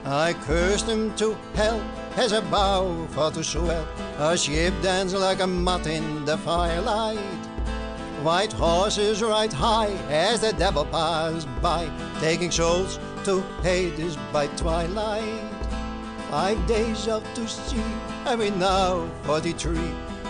I 0.05 0.33
cursed 0.33 0.87
him 0.87 1.15
to 1.15 1.35
hell 1.55 1.81
as 2.15 2.31
a 2.31 2.41
bow 2.43 3.07
for 3.09 3.31
to 3.31 3.43
swell. 3.43 3.87
A 4.19 4.37
ship 4.37 4.73
danced 4.83 5.15
like 5.15 5.39
a 5.39 5.47
moth 5.47 5.87
in 5.87 6.25
the 6.25 6.37
firelight. 6.37 7.44
White 8.23 8.53
horses 8.53 9.21
ride 9.21 9.53
high 9.53 9.93
as 10.09 10.41
the 10.41 10.53
devil 10.53 10.85
passed 10.85 11.47
by, 11.61 11.89
taking 12.19 12.51
souls 12.51 12.99
to 13.23 13.41
Hades 13.61 14.17
by 14.33 14.47
twilight. 14.57 15.43
Five 16.29 16.65
days 16.67 17.07
out 17.07 17.23
to 17.35 17.47
sea, 17.47 17.81
and 18.25 18.39
we 18.39 18.49
now 18.49 19.07
43. 19.23 19.77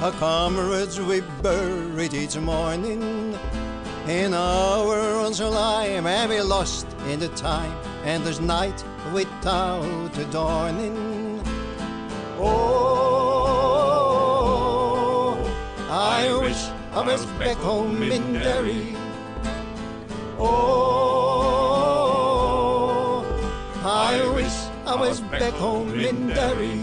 Our 0.02 0.12
comrades 0.12 1.00
we 1.00 1.22
buried 1.42 2.14
each 2.14 2.38
morning. 2.38 3.38
In 4.08 4.34
our 4.34 5.00
own 5.00 5.34
slime, 5.34 6.06
and 6.06 6.30
we 6.30 6.42
lost 6.42 6.86
in 7.08 7.20
the 7.20 7.30
time, 7.30 7.76
and 8.04 8.24
there's 8.24 8.42
night 8.42 8.84
without 9.14 10.18
a 10.18 10.26
I 16.96 17.02
was 17.02 17.26
back 17.26 17.58
home 17.58 18.02
in 18.04 18.34
Derry. 18.34 18.96
Oh, 20.40 20.86
I 23.84 24.26
wish 24.34 24.56
I 24.86 24.96
was 24.96 25.20
back 25.20 25.54
home 25.56 25.94
in 26.00 26.28
Derry. 26.28 26.80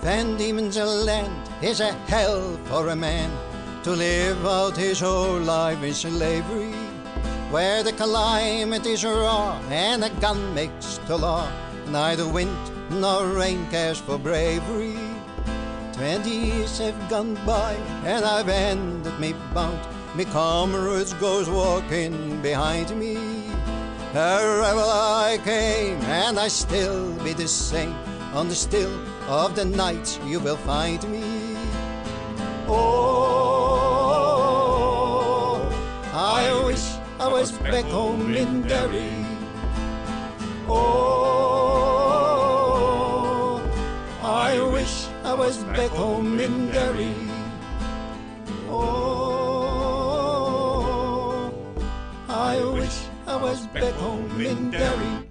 Van 0.00 0.38
Diemen's 0.38 0.78
land 0.78 1.49
is 1.62 1.80
a 1.80 1.92
hell 2.08 2.58
for 2.64 2.88
a 2.88 2.96
man 2.96 3.30
to 3.82 3.90
live 3.90 4.46
out 4.46 4.76
his 4.76 5.00
whole 5.00 5.38
life 5.38 5.82
in 5.82 5.92
slavery, 5.92 6.72
where 7.50 7.82
the 7.82 7.92
climate 7.92 8.86
is 8.86 9.04
raw 9.04 9.60
and 9.70 10.02
a 10.02 10.10
gun 10.20 10.54
makes 10.54 10.98
the 11.06 11.16
law. 11.16 11.50
Neither 11.88 12.26
wind 12.26 12.56
nor 12.90 13.26
rain 13.26 13.66
cares 13.70 13.98
for 13.98 14.18
bravery. 14.18 14.96
Twenty 15.92 16.30
years 16.30 16.78
have 16.78 17.08
gone 17.10 17.34
by 17.44 17.74
and 18.04 18.24
I've 18.24 18.48
ended 18.48 19.18
me 19.20 19.34
bound. 19.52 19.80
Me 20.16 20.24
comrades 20.24 21.12
goes 21.14 21.48
walking 21.48 22.40
behind 22.40 22.96
me. 22.98 23.16
A 24.14 24.60
rebel 24.60 24.90
I 24.90 25.38
came 25.44 26.00
and 26.04 26.38
I 26.38 26.48
still 26.48 27.12
be 27.22 27.34
the 27.34 27.46
same. 27.46 27.94
On 28.32 28.48
the 28.48 28.54
still 28.54 28.92
of 29.28 29.54
the 29.54 29.64
night 29.64 30.18
you 30.24 30.40
will 30.40 30.56
find 30.56 31.02
me. 31.10 31.29
I 37.20 37.28
was 37.28 37.52
back 37.52 37.84
home 37.84 38.34
in 38.34 38.62
Derry. 38.62 39.12
Oh, 40.66 41.20
I 44.22 44.58
wish 44.72 45.06
I 45.22 45.34
was 45.34 45.62
back 45.64 45.90
home 45.90 46.40
in 46.40 46.70
Derry. 46.70 47.14
Oh, 48.70 49.12
I 52.26 52.64
wish 52.72 53.04
I 53.26 53.36
was 53.36 53.66
back 53.66 53.92
home 54.00 54.40
in 54.40 54.70
Derry. 54.70 55.29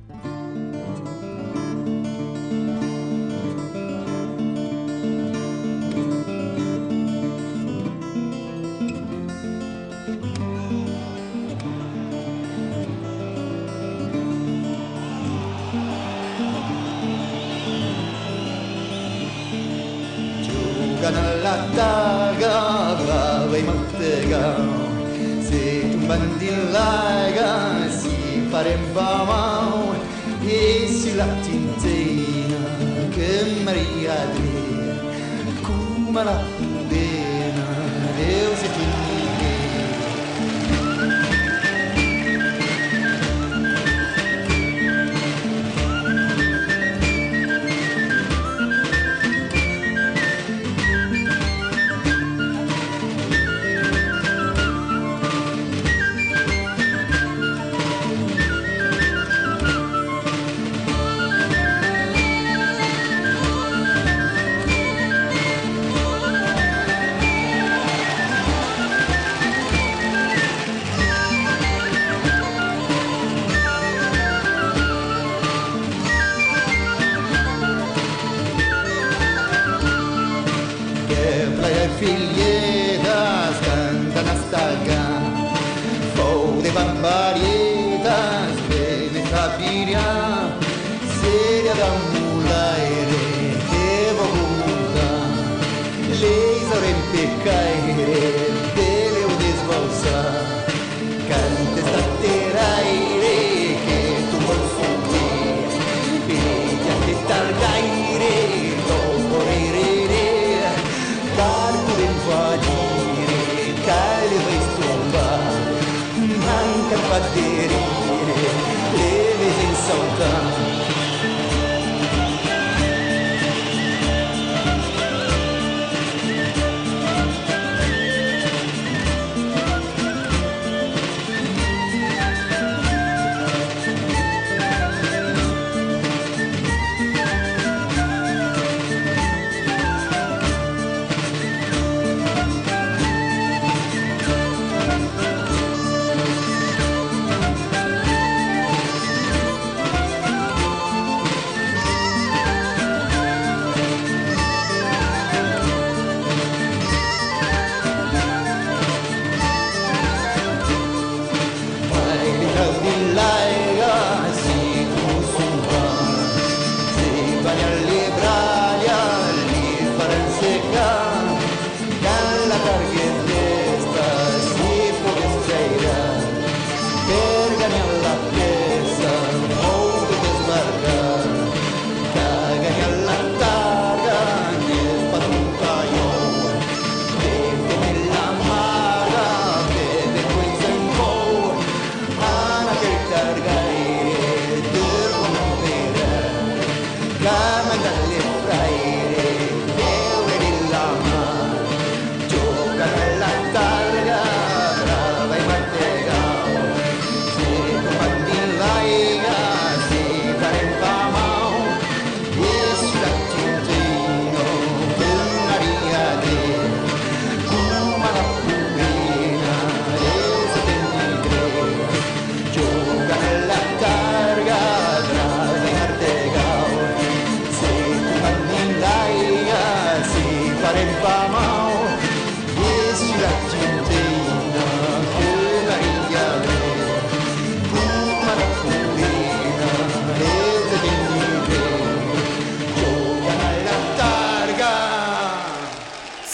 Mana? 36.19 36.48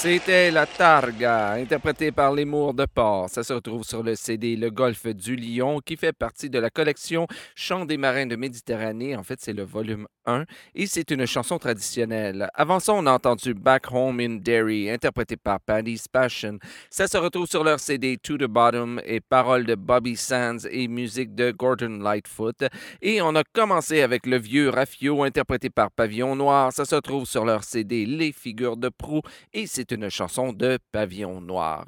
C'était 0.05 0.51
La 0.51 0.67
Targa, 0.67 1.53
interprétée 1.53 2.11
par 2.11 2.31
les 2.31 2.45
Mours 2.45 2.75
de 2.75 2.85
Port. 2.85 3.27
Ça 3.27 3.43
se 3.43 3.53
retrouve 3.53 3.83
sur 3.83 4.03
le 4.03 4.13
CD 4.13 4.55
Le 4.55 4.69
Golfe 4.69 5.07
du 5.07 5.35
Lion, 5.35 5.79
qui 5.83 5.97
fait 5.97 6.13
partie 6.13 6.47
de 6.47 6.59
la 6.59 6.69
collection 6.69 7.25
Chants 7.55 7.85
des 7.85 7.97
marins 7.97 8.27
de 8.27 8.35
Méditerranée. 8.35 9.15
En 9.15 9.23
fait, 9.23 9.39
c'est 9.41 9.51
le 9.51 9.63
volume 9.63 10.05
1 10.27 10.45
et 10.75 10.85
c'est 10.85 11.09
une 11.09 11.25
chanson 11.25 11.57
traditionnelle. 11.57 12.49
Avant 12.53 12.79
ça, 12.79 12.93
on 12.93 13.07
a 13.07 13.13
entendu 13.13 13.55
Back 13.55 13.91
Home 13.91 14.19
in 14.19 14.35
Derry, 14.35 14.91
interprété 14.91 15.37
par 15.37 15.59
Paddy's 15.59 16.07
Passion. 16.07 16.59
Ça 16.91 17.07
se 17.07 17.17
retrouve 17.17 17.47
sur 17.47 17.63
leur 17.63 17.79
CD 17.79 18.17
To 18.17 18.37
the 18.37 18.43
Bottom 18.43 19.01
et 19.05 19.21
paroles 19.21 19.65
de 19.65 19.73
Bobby 19.73 20.15
Sands 20.15 20.67
et 20.69 20.87
musique 20.87 21.33
de 21.33 21.49
Gordon 21.49 21.97
Lightfoot. 21.99 22.63
Et 23.01 23.23
on 23.23 23.35
a 23.35 23.43
commencé 23.43 24.03
avec 24.03 24.27
Le 24.27 24.37
Vieux 24.37 24.69
Raffio, 24.69 25.23
interprété 25.23 25.71
par 25.71 25.89
Pavillon 25.89 26.35
Noir. 26.35 26.71
Ça 26.73 26.85
se 26.85 26.95
trouve 26.95 27.25
sur 27.25 27.43
leur 27.43 27.63
CD 27.63 28.05
Les 28.05 28.31
Figures 28.31 28.77
de 28.77 28.89
proue 28.89 29.21
et 29.51 29.65
c'est 29.65 29.94
une 29.95 30.09
chanson 30.09 30.51
de 30.53 30.77
Pavillon 30.91 31.41
Noir. 31.41 31.85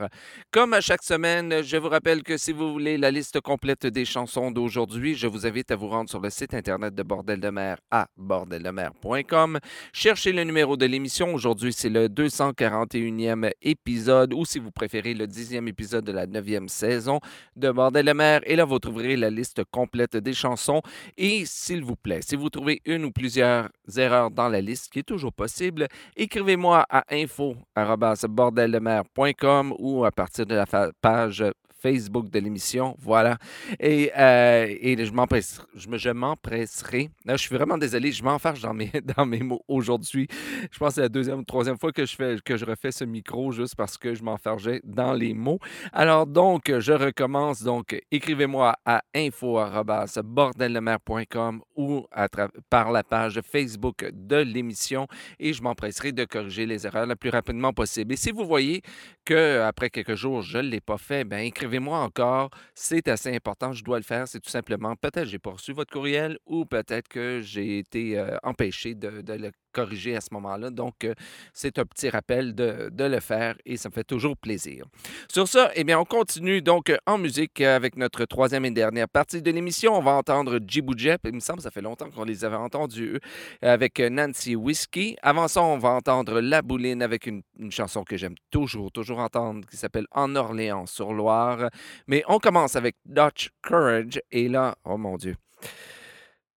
Comme 0.52 0.74
à 0.74 0.82
chaque 0.82 1.04
semaine, 1.04 1.62
je 1.62 1.78
vous 1.78 1.90
rappelle 1.90 2.24
que 2.24 2.38
si 2.38 2.54
vous 2.54 2.72
voulez 2.72 2.98
la 2.98 3.12
liste 3.12 3.42
complète 3.42 3.86
des 3.86 4.06
chansons 4.06 4.50
d'aujourd'hui, 4.50 5.16
je 5.16 5.28
vous 5.28 5.46
invite 5.46 5.72
à 5.72 5.76
vous 5.76 5.90
rendre 5.90 6.10
sur 6.10 6.22
le 6.22 6.30
site 6.30 6.54
internet 6.54 6.96
de 6.96 7.04
Bordel 7.04 7.40
de 7.40 7.50
mer 7.50 7.78
à 7.92 8.08
bordeldemer.com. 8.16 9.60
Cherchez 9.92 10.32
le 10.32 10.44
numéro 10.46 10.78
de 10.78 10.86
l'émission. 10.86 11.34
Aujourd'hui, 11.34 11.74
c'est 11.74 11.90
le 11.90 12.08
241e 12.08 13.52
épisode 13.62 14.34
ou 14.34 14.46
si 14.46 14.60
vous 14.60 14.72
préférez 14.72 15.14
le 15.14 15.28
10e 15.28 15.68
épisode 15.68 16.06
de 16.06 16.14
la 16.14 16.28
9e 16.28 16.70
saison 16.70 17.20
de 17.58 17.70
Bordel 17.72 18.06
de 18.06 18.14
mer. 18.14 18.42
Et 18.46 18.56
là, 18.56 18.64
vous 18.64 18.80
trouverez 18.80 19.18
la 19.18 19.30
liste 19.30 19.64
complète 19.70 20.16
des 20.16 20.34
chansons. 20.34 20.82
Et 21.18 21.44
s'il 21.46 21.84
vous 21.84 21.98
plaît, 21.98 22.22
si 22.22 22.38
vous 22.38 22.50
trouvez 22.50 22.82
une 22.86 23.04
ou 23.04 23.12
plusieurs 23.12 23.70
erreurs 23.96 24.32
dans 24.32 24.50
la 24.50 24.62
liste, 24.62 24.92
qui 24.92 25.00
est 25.00 25.04
toujours 25.04 25.34
possible, 25.34 25.88
écrivez-moi 26.16 26.86
à 26.90 27.04
info.bordeldemer.com 27.12 29.74
ou 29.80 30.06
à 30.06 30.12
partir 30.12 30.46
de 30.46 30.56
la 30.56 30.66
page 31.02 31.44
Facebook 31.80 32.30
de 32.30 32.40
l'émission. 32.40 32.96
Voilà. 33.00 33.38
Et, 33.80 34.12
euh, 34.18 34.68
et 34.80 35.06
je 35.06 35.12
m'empresse- 35.12 35.62
je 35.76 35.88
me- 35.90 35.98
je 35.98 36.10
m'empresserai. 36.10 37.10
Je 37.26 37.36
suis 37.38 37.56
vraiment 37.56 37.78
désolé, 37.78 38.12
je 38.12 38.24
m'enfarge 38.24 38.62
dans 38.62 38.74
mes, 38.74 38.92
dans 39.18 39.26
mes 39.26 39.40
mots 39.42 39.62
aujourd'hui. 39.68 40.28
Je 40.72 40.78
pense 40.80 40.90
que 40.90 40.96
c'est 40.96 41.02
la 41.02 41.10
deuxième 41.10 41.40
ou 41.40 41.44
troisième 41.44 41.78
fois 41.78 41.92
que 41.92 42.06
je, 42.06 42.16
fais, 42.16 42.38
que 42.44 42.58
je 42.58 42.66
refais 42.66 42.92
ce 42.92 43.04
micro 43.04 43.52
juste 43.52 43.76
parce 43.76 43.98
que 43.98 44.14
je 44.16 44.24
m'enfargeais 44.24 44.82
dans 44.84 45.14
les 45.14 45.34
mots. 45.34 45.60
Alors 45.94 46.26
donc, 46.28 46.72
je 46.80 46.94
recommence. 46.94 47.64
Donc, 47.64 48.00
écrivez-moi 48.12 48.76
à 48.86 49.02
info.bordeldemer.com 49.16 51.62
ou 51.76 52.06
à 52.12 52.28
par 52.70 52.92
la 52.92 53.04
page 53.04 53.40
Facebook 53.42 54.06
de 54.14 54.38
l'émission 54.38 55.08
et 55.40 55.54
je 55.54 55.62
m'empresserai 55.62 56.12
de 56.12 56.26
corriger 56.26 56.66
les 56.66 56.86
erreurs 56.86 57.06
le 57.08 57.16
plus 57.16 57.30
rapidement 57.30 57.74
possible. 57.74 58.14
Et 58.14 58.18
si 58.18 58.32
vous 58.32 58.46
voyez 58.46 58.82
que 59.28 59.60
après 59.60 59.90
quelques 59.90 60.16
jours, 60.16 60.42
je 60.42 60.58
ne 60.58 60.70
l'ai 60.70 60.80
pas 60.80 60.98
fait, 60.98 61.26
ben 61.26 61.40
écrivez-moi 61.40 62.00
encore. 62.00 62.50
C'est 62.74 63.10
assez 63.10 63.36
important, 63.36 63.74
je 63.74 63.84
dois 63.84 63.98
le 63.98 64.04
faire. 64.04 64.26
C'est 64.26 64.40
tout 64.40 64.50
simplement, 64.50 64.96
peut-être 64.96 65.26
j'ai 65.28 65.38
pas 65.40 65.52
reçu 65.52 65.74
votre 65.74 65.92
courriel 65.92 66.38
ou 66.46 66.66
peut-être 66.66 67.10
que 67.10 67.42
j'ai 67.42 67.80
été 67.80 68.18
euh, 68.18 68.38
empêché 68.44 68.96
de, 68.96 69.22
de 69.22 69.34
le 69.34 69.52
corriger 69.78 70.16
à 70.16 70.22
ce 70.22 70.30
moment-là. 70.32 70.72
Donc, 70.72 71.04
euh, 71.04 71.14
c'est 71.54 71.78
un 71.78 71.86
petit 71.86 72.10
rappel 72.10 72.56
de, 72.56 72.90
le 72.98 73.20
faire 73.20 73.56
et 73.66 73.78
ça 73.78 73.90
me 73.90 73.94
fait 73.94 74.04
toujours 74.04 74.36
plaisir. 74.36 74.86
Sur 75.32 75.48
ça, 75.48 75.70
eh 75.76 75.84
bien, 75.84 76.00
on 76.00 76.06
continue 76.06 76.64
donc 76.64 76.90
euh, 76.90 76.98
en 77.06 77.20
musique 77.20 77.62
avec 77.62 77.96
notre 77.96 78.26
troisième 78.26 78.66
et 78.66 78.72
dernière 78.72 79.08
partie 79.08 79.42
de 79.42 79.52
l'émission. 79.52 79.96
On 79.96 80.02
va 80.02 80.14
entendre 80.14 80.60
Jibou 80.66 80.98
Jep. 80.98 81.22
Il 81.26 81.34
me 81.34 81.40
semble 81.40 81.58
que 81.58 81.64
ça 81.64 81.72
fait 81.72 81.82
longtemps 81.82 82.10
qu'on 82.10 82.24
les 82.24 82.44
avait 82.44 82.56
entendus 82.56 83.20
avec 83.62 84.00
euh, 84.00 84.10
Nancy 84.10 84.56
Whiskey. 84.56 85.16
Avant 85.22 85.48
ça, 85.48 85.62
on 85.62 85.78
va 85.78 85.90
entendre 85.90 86.42
La 86.42 86.64
Bouline 86.64 87.04
avec 87.04 87.28
une 87.28 87.44
chanson 87.70 88.04
que 88.04 88.18
j'aime 88.18 88.36
toujours, 88.50 88.92
toujours 88.92 89.20
entendre 89.20 89.68
qui 89.70 89.78
s'appelle 89.78 90.08
En 90.12 90.36
Orléans 90.36 90.88
sur 90.88 91.14
Loire. 91.14 91.70
Mais 92.08 92.24
on 92.28 92.40
commence 92.40 92.76
avec 92.76 92.96
Dutch 93.06 93.52
Courage 93.62 94.20
et 94.32 94.50
là, 94.50 94.76
oh 94.86 94.98
mon 94.98 95.18
Dieu. 95.18 95.36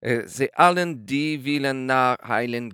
Euh, 0.05 0.25
c'est 0.27 0.51
Allen 0.55 1.05
D. 1.05 1.37
Villenar 1.37 2.17
Highland 2.23 2.71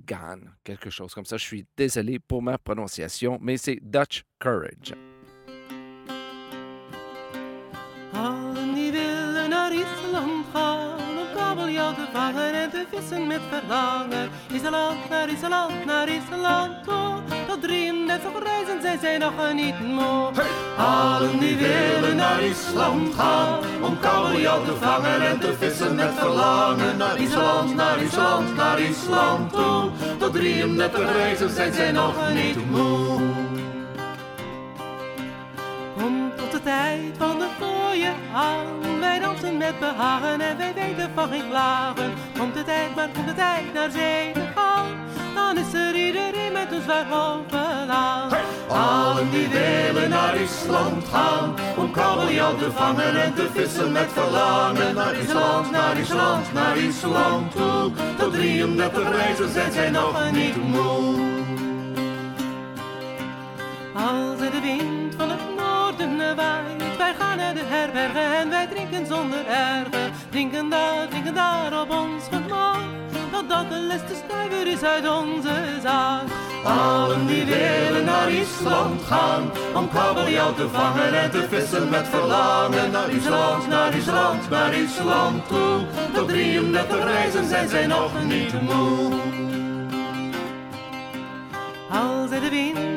quelque 0.62 0.90
chose 0.90 1.12
comme 1.12 1.24
ça. 1.24 1.36
Je 1.36 1.44
suis 1.44 1.66
désolé 1.76 2.18
pour 2.18 2.40
ma 2.40 2.56
prononciation, 2.56 3.38
mais 3.40 3.56
c'est 3.56 3.78
Dutch 3.82 4.22
Courage. 4.38 4.94
Allen 8.14 8.66
kabeljauw 11.46 11.94
te 11.94 12.06
vangen 12.12 12.54
en 12.54 12.70
te 12.70 12.84
vissen 12.90 13.26
met 13.26 13.40
verlangen. 13.50 14.28
Island, 14.52 15.08
naar 15.10 15.28
Island, 15.28 15.84
naar 15.84 16.08
Island 16.08 16.84
toe. 16.84 17.14
Tot 17.46 17.62
33 17.62 18.30
reizen 18.42 18.82
zijn 18.82 18.98
zij 19.00 19.18
nog 19.18 19.32
niet 19.54 19.80
moe. 19.80 20.30
Allen 20.76 21.38
die 21.38 21.56
willen 21.56 22.16
naar 22.16 22.42
Island 22.42 23.14
gaan 23.14 23.58
om 23.82 23.98
kabeljauw 24.00 24.64
te 24.64 24.74
vangen 24.80 25.20
en 25.20 25.40
te 25.40 25.54
vissen 25.58 25.94
met 25.94 26.12
verlangen. 26.16 26.96
Naar 26.96 27.18
Island, 27.20 27.74
naar 27.74 28.02
Island, 28.02 28.56
naar 28.56 28.80
Island 28.80 29.52
toe. 29.52 29.90
Tot 30.18 30.32
33 30.32 31.12
reizen 31.12 31.50
zijn 31.50 31.72
zij 31.72 31.92
nog 31.92 32.14
niet 32.34 32.70
moe. 32.70 33.20
Komt 35.98 36.38
tot 36.38 36.52
de 36.52 36.62
tijd 36.62 37.14
van 37.18 37.38
de 37.38 37.48
gooien 37.60 38.14
aan. 38.34 39.00
Wij 39.00 39.18
dansen 39.18 39.56
met 39.56 39.78
behagen 39.78 40.40
en 40.40 40.56
wij 40.56 40.72
van 41.16 41.28
geen 41.28 41.48
klagen. 41.48 42.12
Komt 42.38 42.54
de 42.54 42.64
tijd, 42.64 42.94
maar 42.94 43.08
komt 43.14 43.26
de 43.26 43.34
tijd 43.34 43.74
naar 43.74 43.90
zee 43.90 44.32
gaan. 44.54 44.86
Dan 45.34 45.58
is 45.58 45.72
er 45.74 45.94
iedereen 45.94 46.52
met 46.52 46.72
een 46.72 46.82
zwaar 46.82 47.06
aan. 47.88 48.30
Allen 48.68 49.30
die 49.30 49.48
willen 49.48 50.08
naar 50.08 50.36
Island 50.36 51.04
gaan. 51.12 51.54
Om 51.76 51.90
kabeljauw 51.90 52.56
te 52.56 52.70
vangen 52.70 53.22
en 53.22 53.34
te 53.34 53.48
vissen 53.54 53.92
met 53.92 54.12
verlangen. 54.12 54.94
Naar 54.94 55.16
Island, 55.16 55.70
naar 55.70 55.98
Island, 55.98 56.52
naar 56.52 56.76
Island 56.76 57.52
toe. 57.56 57.90
Tot 58.18 58.32
33 58.32 59.10
reizen 59.16 59.52
zijn 59.52 59.72
zij 59.72 59.90
nog 59.90 60.30
niet 60.32 60.56
moe. 60.56 61.34
Als 63.94 64.40
er 64.40 64.50
de 64.50 64.60
wind 64.60 65.14
van 65.16 65.30
het 65.30 65.55
wij 66.34 67.14
gaan 67.18 67.36
naar 67.36 67.54
de 67.54 67.62
herbergen 67.64 68.36
en 68.36 68.48
wij 68.48 68.66
drinken 68.66 69.06
zonder 69.06 69.46
ergen. 69.46 70.12
Drinken 70.30 70.68
daar, 70.68 71.08
drinken 71.08 71.34
daar 71.34 71.80
op 71.80 71.90
ons 71.90 72.24
gemak, 72.30 72.80
totdat 73.32 73.70
de 73.70 73.80
laatste 73.80 74.14
stuiver 74.24 74.66
is 74.66 74.82
uit 74.82 75.08
onze 75.08 75.54
zaak. 75.82 76.22
Allen 76.64 77.26
die 77.26 77.44
willen 77.44 78.04
naar 78.04 78.30
Island 78.30 79.02
gaan, 79.02 79.50
om 79.74 79.88
kabeljauw 79.88 80.54
te 80.54 80.68
vangen 80.68 81.22
en 81.22 81.30
te 81.30 81.46
vissen 81.48 81.88
met 81.88 82.08
verlangen. 82.08 82.90
Naar 82.90 83.10
Island, 83.10 83.68
naar 83.68 83.96
Island, 83.96 84.50
naar 84.50 84.74
Island 84.74 85.48
toe. 85.48 85.84
Tot 86.14 86.28
33 86.28 87.04
reizen 87.04 87.48
zijn 87.48 87.68
zij 87.68 87.86
nog 87.86 88.10
niet 88.24 88.62
moe. 88.62 89.12
Als 91.90 92.30
er 92.30 92.40
de 92.40 92.50
wind 92.50 92.95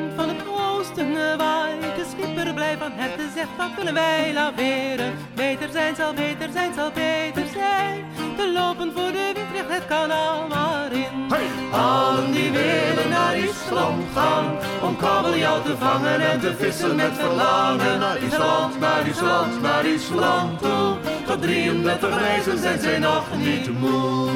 waait, 1.36 1.96
de 1.96 2.04
schipper 2.10 2.54
blij 2.54 2.76
van 2.78 2.92
harte 2.92 3.28
zegt, 3.34 3.48
dan 3.56 3.74
kunnen 3.74 3.94
wij 3.94 4.32
laveren. 4.32 5.12
Beter 5.34 5.68
zijn 5.72 5.94
zal, 5.96 6.14
beter 6.14 6.48
zijn 6.52 6.74
zal, 6.74 6.90
beter 6.90 7.46
zijn. 7.54 8.04
Te 8.36 8.52
lopen 8.52 8.92
voor 8.92 9.12
de 9.12 9.30
wind 9.34 9.68
recht 9.68 9.68
het 9.68 9.86
kanaal 9.86 10.48
maar 10.48 10.92
in. 10.92 11.28
Allen 11.72 12.32
die 12.32 12.50
willen 12.50 13.08
naar 13.08 13.38
Island 13.38 14.04
gaan, 14.14 14.58
om 14.82 14.96
kabeljauw 14.96 15.62
te 15.62 15.76
vangen 15.76 16.20
en 16.30 16.40
te 16.40 16.54
vissen 16.54 16.96
met 16.96 17.12
verlangen. 17.12 17.98
Naar 17.98 18.22
Island, 18.22 18.80
naar 18.80 19.06
Island, 19.06 19.62
naar 19.62 19.86
Island 19.86 20.58
toe. 20.58 20.96
Tot 21.26 21.42
33 21.42 22.18
reizen 22.18 22.58
zijn 22.58 22.80
zij 22.80 22.98
nog 22.98 23.24
niet 23.36 23.80
moe. 23.80 24.30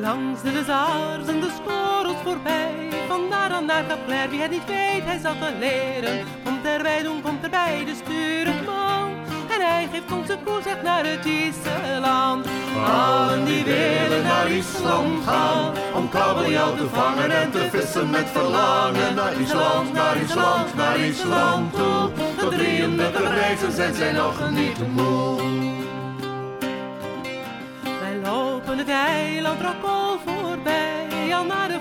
Langs 0.00 0.42
de 0.42 0.62
zaars 0.66 1.26
en 1.26 1.40
de 1.40 1.50
skorrels 1.56 2.16
voorbij. 2.24 3.01
Vandaar 3.12 3.62
naar 3.64 3.84
Kapler, 3.84 4.30
wie 4.30 4.40
het 4.40 4.50
niet 4.50 4.66
weet, 4.66 5.04
hij 5.04 5.18
zal 5.22 5.34
het 5.36 5.58
leren. 5.58 6.26
Komt 6.44 6.64
erbij 6.66 7.02
doen, 7.02 7.22
komt 7.22 7.42
erbij 7.42 7.84
de 7.84 7.94
stuurman. 8.02 9.08
En 9.54 9.60
hij 9.60 9.88
geeft 9.92 10.12
ons 10.12 10.28
een 10.28 10.42
koers 10.44 10.66
echt 10.66 10.82
naar 10.82 11.04
het 11.06 11.24
Island. 11.24 12.46
Allen 12.86 13.44
die 13.44 13.64
willen 13.64 14.22
naar 14.22 14.50
Island 14.50 15.24
gaan. 15.26 15.72
Om 15.94 16.08
kabeljauw 16.08 16.74
te 16.74 16.88
vangen 16.88 17.30
en 17.30 17.50
te 17.50 17.68
vissen 17.70 18.10
met 18.10 18.28
verlangen. 18.28 19.14
Naar 19.14 19.40
Island, 19.40 19.92
naar 19.92 20.16
Island, 20.16 20.74
naar 20.74 20.98
Island 20.98 21.74
toe. 21.74 22.10
Tot 22.38 22.52
33 22.52 23.34
reizen 23.34 23.72
zijn 23.72 23.94
zij 23.94 24.12
nog 24.12 24.50
niet 24.50 24.78
moe. 24.94 25.40
Wij 28.00 28.16
lopen 28.22 28.78
het 28.78 28.88
eiland 28.88 29.60
Rokkol 29.60 30.18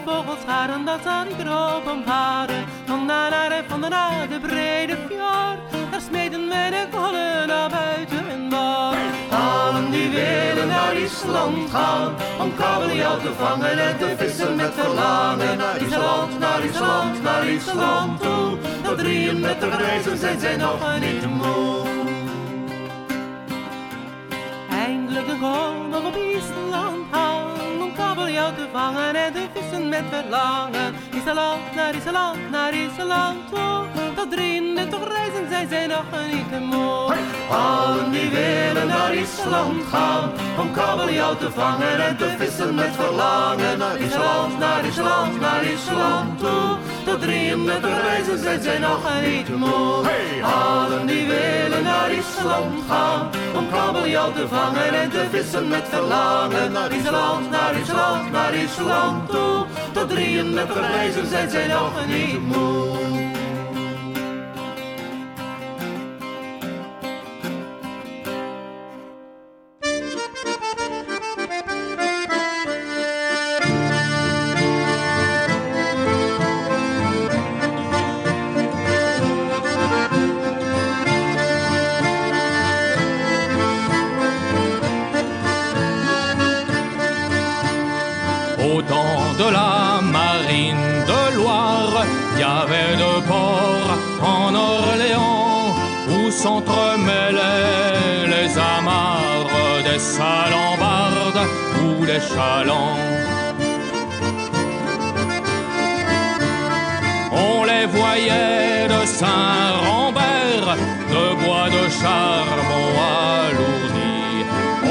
vogelscharen, 0.05 0.85
dat 0.85 0.99
zal 1.03 1.25
ik 1.25 1.39
erop 1.45 1.91
omvaren. 1.91 2.65
Vandaar 2.85 3.29
naar 3.29 3.51
en 3.51 3.63
van 3.67 3.81
landen 3.81 3.99
naar 3.99 4.27
de 4.29 4.39
brede 4.39 4.97
fjord. 5.07 5.91
Daar 5.91 6.01
smeden 6.01 6.49
wij 6.49 6.69
de 6.69 6.87
gollen 6.91 7.47
naar 7.47 7.69
buiten 7.69 8.29
en 8.29 8.49
boord. 8.49 8.97
Allen 9.31 9.91
die 9.91 10.09
willen 10.09 10.67
naar 10.67 10.95
Island 10.95 11.69
gaan, 11.71 12.15
om 12.39 12.55
kabeljauw 12.55 13.19
te 13.19 13.33
vangen 13.37 13.79
en 13.79 13.97
te 13.97 14.13
vissen 14.17 14.55
met 14.55 14.73
verlangen. 14.73 15.57
Naar 15.57 15.81
Island, 15.81 16.39
naar 16.39 16.63
Island, 16.63 17.23
naar 17.23 17.47
Island 17.47 18.21
toe. 18.21 18.57
Na 18.83 18.95
33 18.95 19.77
reizen 19.77 20.17
zijn 20.17 20.39
zij 20.39 20.57
nog 20.57 20.99
niet 20.99 21.25
moe. 21.25 21.85
Eindelijk 24.69 25.27
de 25.27 25.37
golven 25.39 26.05
op 26.05 26.15
Island 26.15 27.05
hangen 27.09 27.50
jou 28.31 28.55
te 28.55 28.67
vangen 28.71 29.15
en 29.15 29.33
de 29.33 29.47
vissen 29.53 29.89
met 29.89 30.03
verlangen. 30.09 30.93
Is 31.11 31.23
de 31.23 31.33
land, 31.33 31.75
naar 31.75 31.95
is 31.95 32.03
de 32.03 32.11
land, 32.11 32.49
naar 32.51 32.73
is 32.73 32.95
de 32.95 33.05
land 33.05 33.49
toe. 33.49 34.00
Tot 34.15 34.31
33 34.31 34.99
reizen 35.07 35.49
zijn 35.49 35.67
zij 35.69 35.87
nog 35.87 36.05
niet 36.31 36.59
moe. 36.59 37.15
Allen 37.49 38.11
die 38.11 38.29
willen 38.29 38.87
naar 38.87 39.15
Island 39.15 39.83
gaan 39.91 40.31
om 40.59 40.71
kabeljauw 40.71 41.35
te 41.35 41.51
vangen 41.51 42.07
en 42.07 42.17
te 42.17 42.33
vissen 42.37 42.75
met 42.75 42.95
verlangen. 42.95 43.77
Naar 43.77 43.99
Island, 43.99 44.59
naar 44.59 44.85
Island, 44.85 45.39
naar 45.39 45.63
Island 45.63 46.39
toe. 46.39 46.77
Tot 47.05 47.21
33 47.21 48.01
reizen 48.01 48.39
zijn 48.39 48.61
zij 48.61 48.79
nog 48.79 49.09
niet 49.23 49.49
moe. 49.55 50.09
Allen 50.41 51.07
die 51.07 51.27
willen 51.27 51.83
naar 51.83 52.11
Island 52.11 52.79
gaan 52.89 53.29
om 53.55 53.69
kabeljauw 53.69 54.31
te 54.31 54.47
vangen 54.47 54.93
en 54.93 55.09
te 55.09 55.25
vissen 55.31 55.67
met 55.67 55.87
verlangen. 55.89 56.71
Naar 56.71 56.91
Island, 56.93 57.49
naar 57.49 57.75
Island, 57.79 58.31
naar 58.31 58.55
Island 58.55 59.29
toe. 59.29 59.65
Tot 59.91 60.09
33 60.09 60.91
reizen 60.91 61.27
zijn 61.27 61.49
zij 61.49 61.67
nog 61.67 62.05
niet 62.07 62.41
moe. 62.47 63.30
Saint-Rambert, 109.21 110.69
de 111.13 111.45
bois 111.45 111.69
de 111.69 111.83
charbon 112.01 112.87
alourdi. 113.45 114.45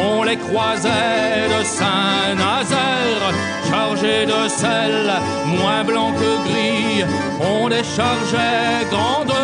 On 0.08 0.22
les 0.22 0.36
croisait 0.36 1.48
de 1.54 1.64
Saint-Nazaire, 1.64 3.24
chargés 3.68 4.26
de 4.26 4.48
sel, 4.48 5.10
moins 5.46 5.82
blanc 5.82 6.12
que 6.12 6.32
gris. 6.48 7.04
On 7.40 7.68
déchargeait 7.68 8.86
grande 8.92 9.34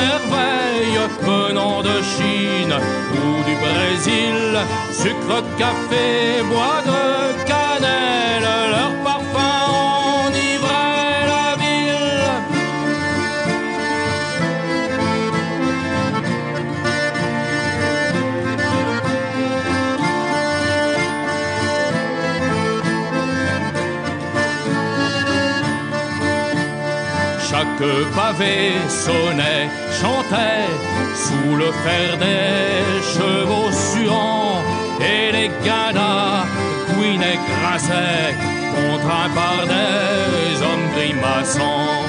merveille 0.00 1.00
venant 1.22 1.82
de 1.82 1.96
Chine 2.14 2.74
ou 3.20 3.42
du 3.44 3.56
Brésil. 3.66 4.40
Sucre, 4.92 5.42
café, 5.58 6.44
bois 6.48 6.80
de 6.86 7.47
Chaque 27.78 28.10
pavé 28.16 28.72
sonnait, 28.88 29.68
chantait 30.00 30.66
sous 31.14 31.54
le 31.54 31.70
fer 31.84 32.16
des 32.18 33.00
chevaux 33.14 33.70
suants 33.70 34.62
et 35.00 35.30
les 35.30 35.50
gadas 35.64 36.46
couinaient, 36.88 37.38
grassaient, 37.48 38.34
contraints 38.74 39.30
par 39.32 39.64
des 39.66 40.60
hommes 40.60 40.88
grimaçants. 40.96 42.02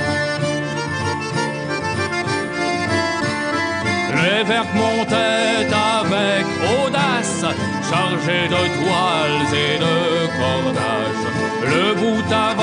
Les 4.15 4.43
verres 4.43 4.73
montaient 4.73 5.67
avec 6.01 6.45
audace, 6.81 7.45
chargés 7.89 8.47
de 8.47 8.61
toiles 8.77 9.53
et 9.53 9.77
de 9.77 9.95
cordages. 10.39 11.27
Le 11.61 11.93
bout 11.93 12.33
avant 12.33 12.58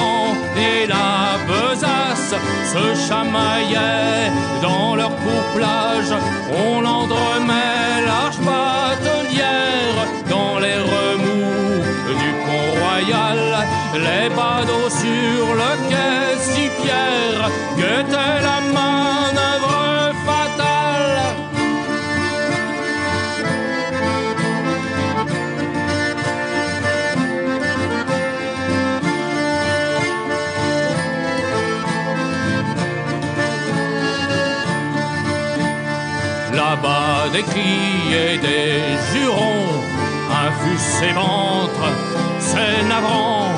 et 0.57 0.87
la 0.87 1.39
besace 1.47 2.35
se 2.73 3.09
chamaillaient 3.09 4.31
dans 4.63 4.97
leur 4.97 5.11
couplage. 5.17 6.13
On 6.51 6.81
l'endremait 6.81 8.03
large 8.07 8.39
batelière 8.39 9.66
des 37.37 37.43
cris 37.43 38.15
et 38.15 38.39
des 38.39 38.81
jurons 39.13 39.69
infusent 40.47 40.93
ses 41.01 41.13
ventres, 41.13 41.91
c'est 42.39 42.83
navrant, 42.89 43.49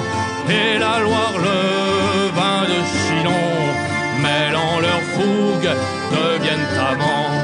et 0.49 0.79
la 0.79 0.99
Loire 1.05 1.37
le 1.49 2.29
vin 2.39 2.63
de 2.73 2.79
Chinon, 2.95 3.49
mêlant 4.25 4.81
leur 4.81 5.03
fougue, 5.15 5.71
deviennent 6.17 6.73
amants. 6.91 7.37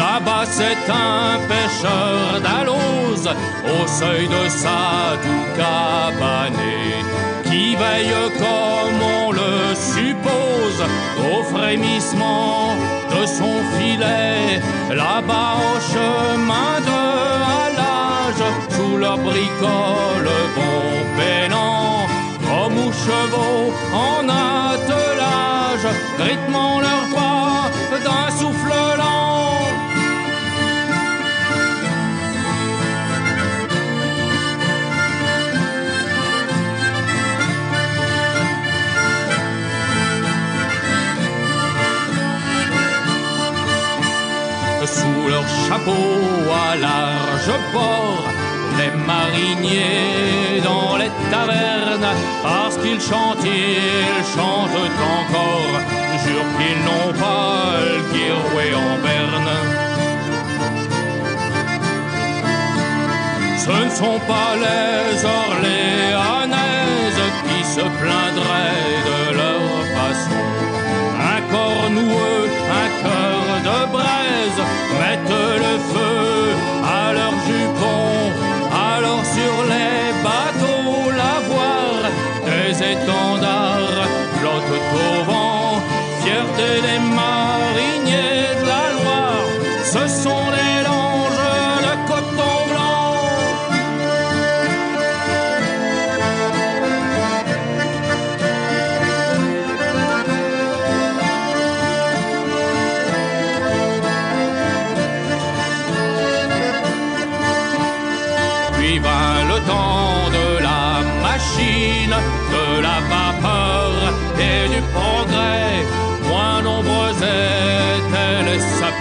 Là-bas 0.00 0.44
c'est 0.58 0.84
un 0.90 1.38
pêcheur 1.52 2.40
d'alose 2.44 3.30
au 3.74 3.86
seuil 3.86 4.26
de 4.26 4.48
sa 4.48 5.16
tout 5.22 5.46
cabané 5.56 7.33
qui 7.54 7.76
veille 7.76 8.14
comme 8.44 9.00
on 9.18 9.30
le 9.30 9.74
suppose 9.74 10.80
au 11.30 11.42
frémissement 11.54 12.74
de 13.12 13.26
son 13.26 13.56
filet. 13.74 14.60
Là-bas 15.02 15.54
au 15.68 15.74
chemin 15.92 16.74
de 16.90 17.00
halage 17.60 18.44
sous 18.74 18.96
leur 18.96 19.18
bricole 19.18 20.30
bon 20.56 20.80
peinant 21.18 22.06
hommes 22.56 22.78
ou 22.86 22.90
chevaux 23.06 23.66
en 24.08 24.22
attelage 24.28 25.88
rythmant 26.26 26.80
leurs 26.80 27.08
pas 27.16 27.70
d'un 28.06 28.28
souffle 28.38 28.74
lent. 28.98 29.83
à 45.90 46.76
large 46.76 47.52
bord, 47.72 48.24
les 48.78 48.90
mariniers 49.06 50.60
dans 50.62 50.96
les 50.96 51.10
tavernes, 51.30 52.10
parce 52.42 52.76
qu'ils 52.78 53.00
chantent, 53.00 53.44
ils 53.44 54.24
chantent 54.34 54.80
encore, 55.18 55.74
jure 56.24 56.48
qu'ils 56.56 56.82
n'ont 56.86 57.12
pas 57.18 57.80
le 57.86 57.96
girouet 58.12 58.74
en 58.74 58.94
berne. 59.02 59.52
Ce 63.58 63.84
ne 63.84 63.90
sont 63.90 64.20
pas 64.26 64.52
les 64.64 65.24
Orléanaises 65.24 66.54
qui 67.46 67.64
se 67.64 67.80
plaindraient 67.80 68.96
de 69.10 69.36
leur 69.36 69.66
façon, 69.96 70.44
un 71.34 71.40
corps 71.52 71.90
noueux, 71.90 72.48
un 72.82 72.88
cœur 73.02 73.23
mettent 75.00 75.42
le 75.66 75.74
feu 75.92 76.54
à 76.84 77.12
leurs 77.12 77.38
jupons. 77.46 78.32
Alors 78.92 79.24
sur 79.24 79.56
les 79.72 80.12
bateaux 80.28 81.10
lavoirs, 81.10 82.06
des 82.46 82.72
étendards 82.92 84.06
flottent 84.36 84.80
au 85.04 85.24
vent. 85.30 85.82
Fierté 86.22 86.80
des 86.88 87.00
mariniers 87.20 88.48
de 88.60 88.66
la 88.66 88.84
Loire, 88.96 89.46
ce 89.84 90.06
sont 90.22 90.53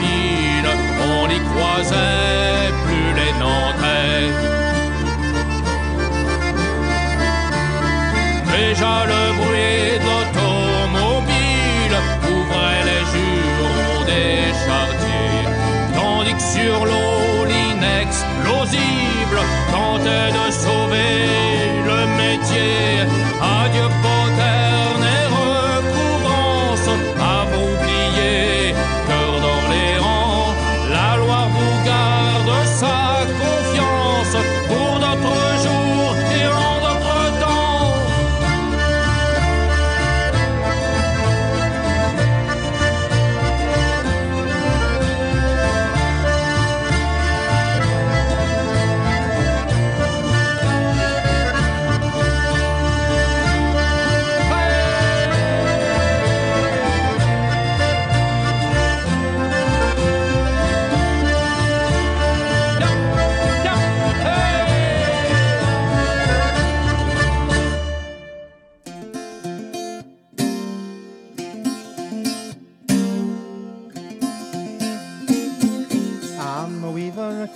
on 0.01 1.29
y 1.29 1.39
croisait 1.39 2.71
plus 2.83 3.09
les 3.19 3.33
Nantais. 3.39 4.31
Déjà 8.51 9.05
le 9.05 9.32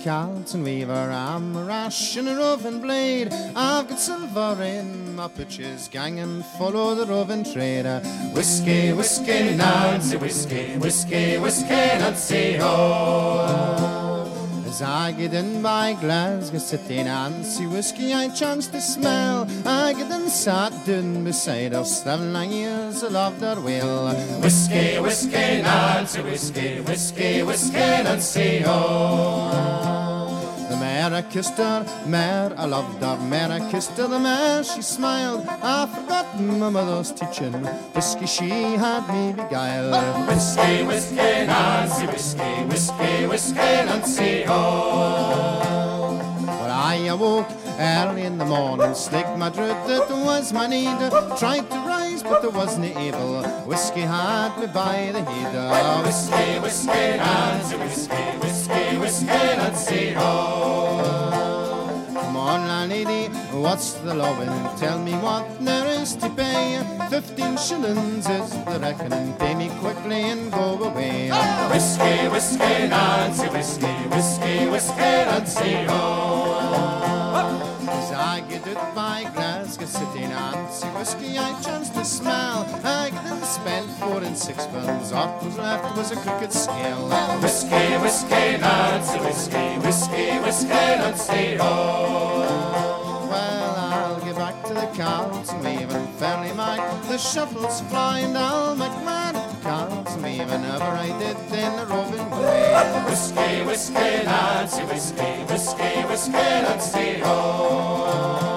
Carlton 0.04 0.62
weaver, 0.62 0.92
I'm 0.92 1.56
a 1.56 1.64
rash 1.64 2.16
and 2.16 2.28
a 2.28 2.36
roving 2.36 2.80
blade. 2.80 3.32
I've 3.56 3.88
got 3.88 3.98
silver 3.98 4.62
in 4.62 5.16
my 5.16 5.28
pitches, 5.28 5.88
gang 5.88 6.20
and 6.20 6.44
follow 6.56 6.94
the 6.94 7.04
roving 7.04 7.42
trader. 7.42 8.00
Whiskey, 8.32 8.92
whiskey, 8.92 9.56
Nancy, 9.56 10.16
whiskey, 10.16 10.78
whiskey, 10.78 11.38
whiskey, 11.38 11.68
Nancy, 11.68 12.54
ho. 12.54 13.98
As 14.66 14.82
I 14.82 15.10
get 15.10 15.34
in 15.34 15.62
by 15.62 15.94
Glasgow 15.94 16.58
City, 16.58 17.02
Nancy 17.02 17.66
whiskey 17.66 18.14
I 18.14 18.28
chance 18.28 18.68
to 18.68 18.80
smell. 18.80 19.48
I 19.66 19.92
get 19.94 20.10
in 20.12 20.28
sat 20.28 20.72
down 20.86 21.24
beside 21.24 21.72
her, 21.72 21.84
seven 21.84 22.32
nine 22.32 22.52
years 22.52 23.02
I 23.02 23.08
loved 23.08 23.40
her 23.40 23.60
well. 23.60 24.14
Whiskey, 24.40 25.00
whiskey, 25.00 25.62
Nancy, 25.62 26.22
whiskey, 26.22 26.80
whiskey, 26.82 27.42
whiskey, 27.42 27.72
Nancy, 27.72 28.62
oh. 28.64 29.87
The 30.68 30.76
mare 30.76 31.14
I 31.14 31.22
kissed 31.22 31.56
her, 31.56 31.86
mare 32.06 32.52
I 32.56 32.66
loved 32.66 33.02
her, 33.02 33.16
mare 33.16 33.50
I 33.52 33.70
kissed 33.70 33.96
her, 33.96 34.06
the 34.06 34.18
mare 34.18 34.62
she 34.62 34.82
smiled. 34.82 35.46
I 35.48 35.86
forgot 35.86 36.38
my 36.38 36.68
mother's 36.68 37.10
teaching, 37.10 37.54
whiskey 37.94 38.26
she 38.26 38.50
had 38.50 39.08
me 39.12 39.32
beguiled. 39.32 40.28
Whiskey, 40.28 40.82
whiskey, 40.84 41.16
Nancy, 41.16 42.06
whiskey, 42.06 42.64
whiskey, 42.68 43.26
whiskey, 43.26 43.54
Nancy, 43.56 44.44
oh. 44.46 46.44
But 46.44 46.70
I 46.70 47.06
awoke 47.08 47.48
early 47.78 48.24
in 48.24 48.36
the 48.36 48.44
morning, 48.44 48.94
slicked 48.94 49.38
my 49.38 49.48
drut, 49.48 49.86
that 49.88 50.10
was 50.10 50.52
my 50.52 50.66
need. 50.66 50.98
Tried 51.38 51.70
to 51.70 51.78
but 52.22 52.40
there 52.42 52.50
wasn't 52.50 52.96
able. 52.96 53.42
Whiskey 53.66 54.00
had 54.00 54.58
me 54.58 54.66
by 54.66 55.10
the 55.12 55.22
head. 55.22 55.54
Oh, 55.54 56.02
whiskey, 56.04 56.58
whiskey, 56.60 57.16
Nancy, 57.16 57.76
whiskey, 57.76 58.24
whiskey, 58.40 58.98
whiskey, 58.98 59.26
Nancy, 59.26 60.14
oh. 60.16 61.34
Come 62.14 62.36
on, 62.36 62.68
landlady, 62.68 63.28
what's 63.52 63.92
the 63.94 64.14
lovin'? 64.14 64.78
Tell 64.78 64.98
me 64.98 65.12
what 65.14 65.44
there 65.64 65.86
is 66.00 66.14
to 66.16 66.28
pay. 66.30 66.80
Fifteen 67.10 67.56
shillings 67.56 68.28
is 68.28 68.50
the 68.64 68.78
reckoning. 68.80 69.34
Pay 69.34 69.54
me 69.54 69.70
quickly 69.80 70.22
and 70.30 70.52
go 70.52 70.76
away. 70.82 71.30
Ah! 71.32 71.68
Whiskey, 71.72 72.28
whiskey, 72.28 72.88
Nancy, 72.88 73.48
whiskey, 73.48 73.94
whiskey, 74.12 74.66
whiskey, 74.68 75.24
Nancy, 75.28 75.86
oh. 75.88 76.66
As 77.88 78.12
I 78.12 78.40
get 78.48 78.66
it 78.66 78.78
by 78.94 79.24
Glasgow 79.88 80.12
City, 80.12 80.26
Nancy 80.28 80.86
whiskey 80.88 81.38
I 81.38 81.60
chanced 81.62 81.94
to 81.94 82.04
smell. 82.04 82.66
I 82.84 83.08
and 83.08 83.44
spent 83.44 83.90
four 83.98 84.22
and 84.22 84.36
sixpence. 84.36 85.12
What 85.12 85.42
was 85.42 85.56
left 85.56 85.96
was 85.96 86.12
a 86.12 86.16
crooked 86.16 86.52
scale. 86.52 87.08
Whiskey, 87.40 87.96
whiskey, 88.02 88.58
Nancy, 88.58 89.18
whiskey, 89.20 89.78
whiskey, 89.78 90.38
whiskey, 90.40 90.68
Nancy, 90.68 91.56
oh. 91.60 93.28
Well, 93.30 93.76
I'll 93.76 94.20
get 94.20 94.36
back 94.36 94.62
to 94.64 94.74
the 94.74 94.90
Carlton 94.96 95.60
Weaving, 95.60 96.06
fairly 96.18 96.52
Mike. 96.54 97.02
The 97.08 97.18
shuffles 97.18 97.80
fly 97.82 98.20
and 98.20 98.36
I'll 98.36 98.76
make 98.76 98.92
mad 99.04 99.36
at 99.36 99.62
Carlton 99.62 100.22
Weaving, 100.22 100.64
ever 100.64 100.84
I 100.84 101.18
did 101.18 101.36
in 101.52 101.76
the 101.76 101.86
roving 101.86 102.30
way. 102.30 103.04
Whiskey, 103.08 103.64
whiskey, 103.64 103.94
Nancy, 103.94 104.82
whiskey, 104.84 105.44
whiskey, 105.48 106.02
whiskey, 106.08 106.32
Nancy, 106.32 107.20
oh. 107.24 108.47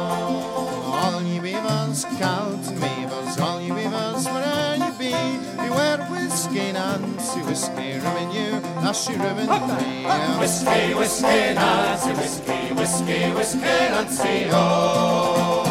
Weavers, 1.92 2.06
Carlton 2.22 3.42
all 3.42 3.60
you 3.60 3.74
weavers, 3.74 4.26
wherever 4.26 4.78
you 4.78 4.94
be, 4.94 5.12
beware 5.58 5.98
whiskey, 6.10 6.72
Nancy, 6.72 7.42
whiskey, 7.42 8.00
ruin 8.00 8.32
you, 8.32 8.62
as 8.88 9.04
she 9.04 9.14
ruined 9.16 9.50
me. 9.50 10.06
Whiskey, 10.40 10.94
whiskey, 10.94 11.54
Nancy, 11.54 12.14
whiskey, 12.14 12.74
whiskey, 12.74 13.34
whiskey, 13.34 13.60
Nancy, 13.60 14.48
oh. 14.54 15.66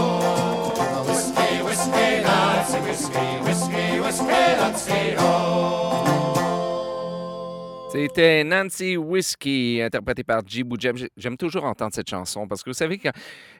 Whiskey, 1.09 1.62
whiskey, 1.62 2.21
Nancy, 2.21 2.81
whiskey, 2.81 3.41
whiskey, 3.41 4.01
whiskey, 4.01 4.27
Nancy, 4.27 5.14
oh. 5.16 5.49
C'était 7.93 8.45
Nancy 8.45 8.97
Whiskey, 8.97 9.82
interprétée 9.82 10.22
par. 10.22 10.43
Boujeb. 10.64 10.97
J'ai- 10.97 11.11
J'aime 11.16 11.36
toujours 11.36 11.64
entendre 11.64 11.93
cette 11.93 12.09
chanson 12.09 12.47
parce 12.47 12.62
que 12.62 12.70
vous 12.70 12.74
savez, 12.74 12.99
quand, 12.99 13.11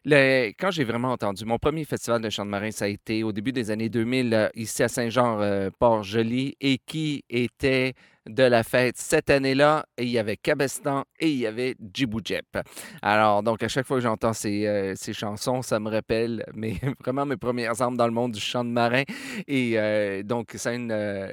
le- 0.05 0.51
quand 0.59 0.71
j'ai 0.71 0.85
vraiment 0.85 1.11
entendu, 1.13 1.45
mon 1.45 1.59
premier 1.59 1.85
festival 1.85 2.21
de 2.23 2.31
chant 2.31 2.45
de 2.47 2.51
marin, 2.51 2.71
ça 2.71 2.85
a 2.85 2.89
été 2.89 3.25
au 3.25 3.33
début 3.33 3.51
des 3.51 3.73
années 3.73 3.89
2000, 3.89 4.33
euh, 4.33 4.49
ici 4.55 4.85
à 4.85 4.89
Saint-Jean-Port-Joli, 4.89 6.55
et 6.61 6.79
qui 6.79 7.25
était 7.29 7.95
de 8.29 8.45
la 8.45 8.63
fête 8.63 8.97
cette 8.99 9.31
année-là, 9.31 9.85
il 9.99 10.09
y 10.11 10.19
avait 10.19 10.37
Cabestan 10.37 11.05
et 11.19 11.29
il 11.29 11.39
y 11.39 11.47
avait 11.47 11.75
Djiboujep. 11.93 12.47
Alors, 13.03 13.43
donc, 13.43 13.63
à 13.65 13.69
chaque 13.69 13.87
fois 13.87 13.97
que 13.97 14.03
j'entends 14.05 14.33
ces, 14.33 14.65
euh, 14.67 14.95
ces 14.95 15.13
chansons, 15.13 15.63
ça 15.63 15.81
me 15.81 15.91
rappelle 15.91 16.45
vraiment 17.05 17.27
mes 17.27 17.37
premières 17.37 17.83
armes 17.83 17.97
dans 17.97 18.07
le 18.07 18.13
monde 18.13 18.33
du 18.33 18.41
chant 18.41 18.65
de 18.65 18.71
marin. 18.71 19.03
Et 19.49 19.73
euh, 19.77 20.23
donc, 20.23 20.51
c'est 20.55 20.77
une, 20.77 20.93
euh, 20.93 21.33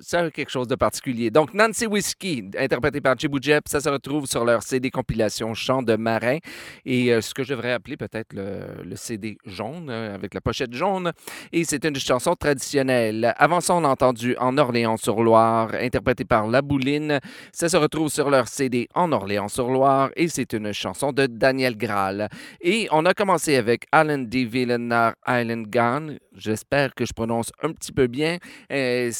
ça 0.00 0.20
a 0.20 0.30
quelque 0.30 0.50
chose 0.50 0.66
de 0.68 0.74
particulier. 0.74 1.30
Donc, 1.30 1.54
Nancy 1.54 1.86
Whiskey, 1.86 2.44
interprété 2.58 3.00
par 3.00 3.18
Jibou 3.18 3.38
Jep, 3.40 3.68
ça 3.68 3.80
se 3.80 3.88
retrouve 3.88 4.26
sur 4.26 4.44
leur 4.44 4.62
CD 4.62 4.90
compilation 4.90 5.54
Chant 5.54 5.82
de 5.82 5.96
marin 5.96 6.38
et 6.84 7.12
euh, 7.12 7.20
ce 7.20 7.34
que 7.34 7.42
je 7.42 7.50
devrais 7.50 7.72
appeler 7.72 7.96
peut-être 7.96 8.32
le, 8.32 8.82
le 8.84 8.96
CD 8.96 9.36
jaune, 9.44 9.88
euh, 9.90 10.14
avec 10.14 10.34
la 10.34 10.40
pochette 10.40 10.72
jaune. 10.72 11.12
Et 11.52 11.64
c'est 11.64 11.84
une 11.84 11.96
chanson 11.96 12.34
traditionnelle. 12.34 13.34
Avant 13.36 13.60
ça, 13.60 13.74
on 13.74 13.84
a 13.84 13.88
entendu 13.88 14.36
En 14.38 14.58
Orléans-sur-Loire, 14.58 15.74
interprété 15.74 16.24
par 16.24 16.46
La 16.46 16.62
Bouline. 16.62 17.20
Ça 17.52 17.68
se 17.68 17.76
retrouve 17.76 18.08
sur 18.08 18.30
leur 18.30 18.48
CD 18.48 18.88
En 18.94 19.12
Orléans-sur-Loire 19.12 20.10
et 20.16 20.28
c'est 20.28 20.52
une 20.52 20.72
chanson 20.72 21.12
de 21.12 21.26
Daniel 21.26 21.76
Graal. 21.76 22.28
Et 22.60 22.88
on 22.90 23.04
a 23.06 23.14
commencé 23.14 23.56
avec 23.56 23.86
Alan 23.92 24.18
D. 24.18 24.44
Villenar 24.44 25.14
Island 25.26 25.66
Gone. 25.68 26.18
J'espère 26.34 26.94
que 26.94 27.04
je 27.04 27.12
prononce 27.12 27.50
un 27.62 27.72
petit 27.72 27.92
peu 27.92 28.06
bien. 28.06 28.38
Euh, 28.72 29.10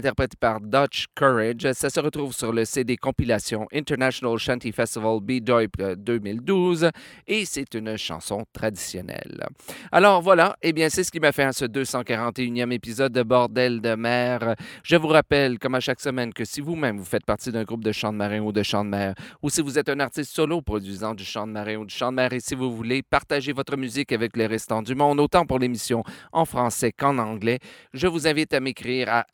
interprété 0.00 0.34
par 0.40 0.62
Dutch 0.62 1.08
Courage. 1.14 1.72
Ça 1.74 1.90
se 1.90 2.00
retrouve 2.00 2.32
sur 2.32 2.54
le 2.54 2.64
CD 2.64 2.96
compilation 2.96 3.66
International 3.70 4.38
Shanty 4.38 4.72
Festival 4.72 5.20
B-Doip 5.20 5.78
euh, 5.78 5.94
2012 5.94 6.88
et 7.26 7.44
c'est 7.44 7.74
une 7.74 7.98
chanson 7.98 8.44
traditionnelle. 8.50 9.46
Alors 9.92 10.22
voilà, 10.22 10.56
eh 10.62 10.72
bien 10.72 10.88
c'est 10.88 11.04
ce 11.04 11.12
qui 11.12 11.20
m'a 11.20 11.32
fait 11.32 11.42
à 11.42 11.52
ce 11.52 11.66
241e 11.66 12.72
épisode 12.72 13.12
de 13.12 13.22
Bordel 13.22 13.82
de 13.82 13.94
mer. 13.94 14.54
Je 14.82 14.96
vous 14.96 15.08
rappelle, 15.08 15.58
comme 15.58 15.74
à 15.74 15.80
chaque 15.80 16.00
semaine, 16.00 16.32
que 16.32 16.46
si 16.46 16.62
vous-même 16.62 16.96
vous 16.96 17.04
faites 17.04 17.26
partie 17.26 17.52
d'un 17.52 17.64
groupe 17.64 17.84
de 17.84 17.92
chant 17.92 18.12
de 18.12 18.16
marin 18.16 18.40
ou 18.40 18.52
de 18.52 18.62
chant 18.62 18.84
de 18.86 18.90
mer, 18.90 19.14
ou 19.42 19.50
si 19.50 19.60
vous 19.60 19.78
êtes 19.78 19.90
un 19.90 20.00
artiste 20.00 20.34
solo 20.34 20.62
produisant 20.62 21.14
du 21.14 21.26
chant 21.26 21.46
de 21.46 21.52
marin 21.52 21.76
ou 21.76 21.84
du 21.84 21.94
chant 21.94 22.10
de 22.10 22.16
mer, 22.16 22.32
et 22.32 22.40
si 22.40 22.54
vous 22.54 22.74
voulez 22.74 23.02
partager 23.02 23.52
votre 23.52 23.76
musique 23.76 24.12
avec 24.12 24.34
les 24.34 24.46
restants 24.46 24.80
du 24.80 24.94
monde, 24.94 25.20
autant 25.20 25.44
pour 25.44 25.58
l'émission 25.58 26.02
en 26.32 26.46
français 26.46 26.90
qu'en 26.90 27.18
anglais, 27.18 27.58
je 27.92 28.06
vous 28.06 28.26
invite 28.26 28.54
à 28.54 28.60
m'écrire 28.60 29.10
à 29.10 29.26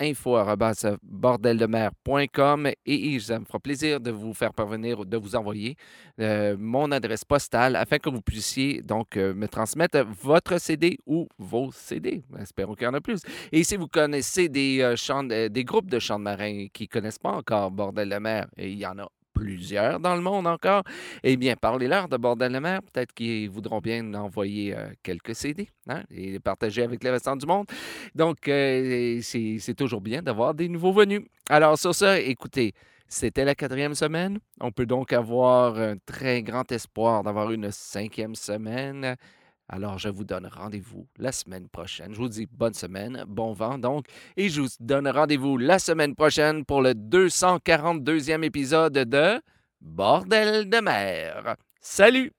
info.bordeldemer.com 0.63 2.71
et 2.87 3.21
ça 3.21 3.39
me 3.39 3.45
fera 3.45 3.59
plaisir 3.59 4.01
de 4.01 4.11
vous 4.11 4.35
faire 4.35 4.53
parvenir 4.53 5.05
de 5.05 5.17
vous 5.17 5.37
envoyer 5.37 5.77
euh, 6.21 6.57
mon 6.59 6.91
adresse 6.93 7.25
postale 7.25 7.77
afin 7.77 7.99
que 7.99 8.11
vous 8.11 8.23
puissiez 8.23 8.83
donc 8.83 9.17
euh, 9.17 9.35
me 9.35 9.49
transmettre 9.49 10.05
votre 10.23 10.59
CD 10.59 10.99
ou 11.07 11.29
vos 11.39 11.71
CD. 11.73 12.23
Espérons 12.41 12.75
qu'il 12.75 12.85
y 12.85 12.89
en 12.89 12.95
a 12.95 13.01
plus. 13.01 13.21
Et 13.53 13.65
si 13.65 13.77
vous 13.77 13.89
connaissez 13.89 14.49
des, 14.49 14.81
euh, 14.81 15.49
des 15.49 15.65
groupes 15.65 15.91
de 15.91 15.99
chants 15.99 16.19
de 16.19 16.25
marins 16.25 16.67
qui 16.73 16.85
ne 16.85 16.89
connaissent 16.89 17.19
pas 17.19 17.33
encore 17.33 17.71
Bordel 17.71 18.09
de 18.09 18.17
mer, 18.17 18.47
il 18.57 18.79
y 18.79 18.87
en 18.87 18.99
a 18.99 19.09
plusieurs 19.37 20.01
dans 20.01 20.17
le 20.17 20.23
monde 20.23 20.47
encore, 20.47 20.83
eh 21.23 21.37
bien, 21.37 21.55
parlez-leur 21.57 22.09
de 22.09 22.17
Bordel 22.17 22.53
de 22.53 22.59
mer. 22.59 22.81
Peut-être 22.83 23.13
qu'ils 23.13 23.51
voudront 23.51 23.81
bien 23.81 24.15
envoyer 24.15 24.75
euh, 24.75 24.89
quelques 25.03 25.35
CD 25.35 25.69
hein, 25.89 26.03
et 26.11 26.33
les 26.33 26.41
partager 26.41 26.83
avec 26.83 27.05
les 27.05 27.11
restants 27.11 27.37
du 27.37 27.47
monde. 27.47 27.67
Donc, 28.15 28.49
euh, 28.49 29.21
c'est 29.23 29.75
toujours 29.77 30.01
bien 30.01 30.23
d'avoir 30.23 30.55
des 30.55 30.69
nouveaux 30.69 30.93
venus. 30.93 31.23
Alors, 31.51 31.79
sur 31.79 31.95
ça, 31.95 32.19
écoutez, 32.19 32.73
c'était 33.09 33.45
la 33.45 33.55
quatrième 33.55 33.95
semaine. 33.95 34.39
On 34.61 34.73
peut 34.73 34.87
donc 34.87 35.13
avoir 35.13 35.79
un 35.79 35.97
très 36.07 36.43
grand 36.43 36.71
espoir 36.73 37.23
d'avoir 37.23 37.51
une 37.53 37.71
cinquième 37.71 38.35
semaine. 38.35 39.17
Alors, 39.69 39.99
je 39.99 40.09
vous 40.09 40.25
donne 40.25 40.47
rendez-vous 40.47 41.07
la 41.19 41.33
semaine 41.33 41.69
prochaine. 41.69 42.15
Je 42.15 42.19
vous 42.19 42.29
dis 42.29 42.47
bonne 42.51 42.75
semaine, 42.75 43.25
bon 43.27 43.53
vent 43.53 43.79
donc. 43.79 44.07
Et 44.37 44.49
je 44.49 44.61
vous 44.61 44.69
donne 44.81 45.09
rendez-vous 45.09 45.59
la 45.59 45.79
semaine 45.79 46.15
prochaine 46.15 46.65
pour 46.65 46.83
le 46.83 46.93
242e 46.93 48.45
épisode 48.45 48.93
de 48.93 49.41
Bordel 49.81 50.71
de 50.71 50.81
mer. 50.81 51.57
Salut! 51.81 52.33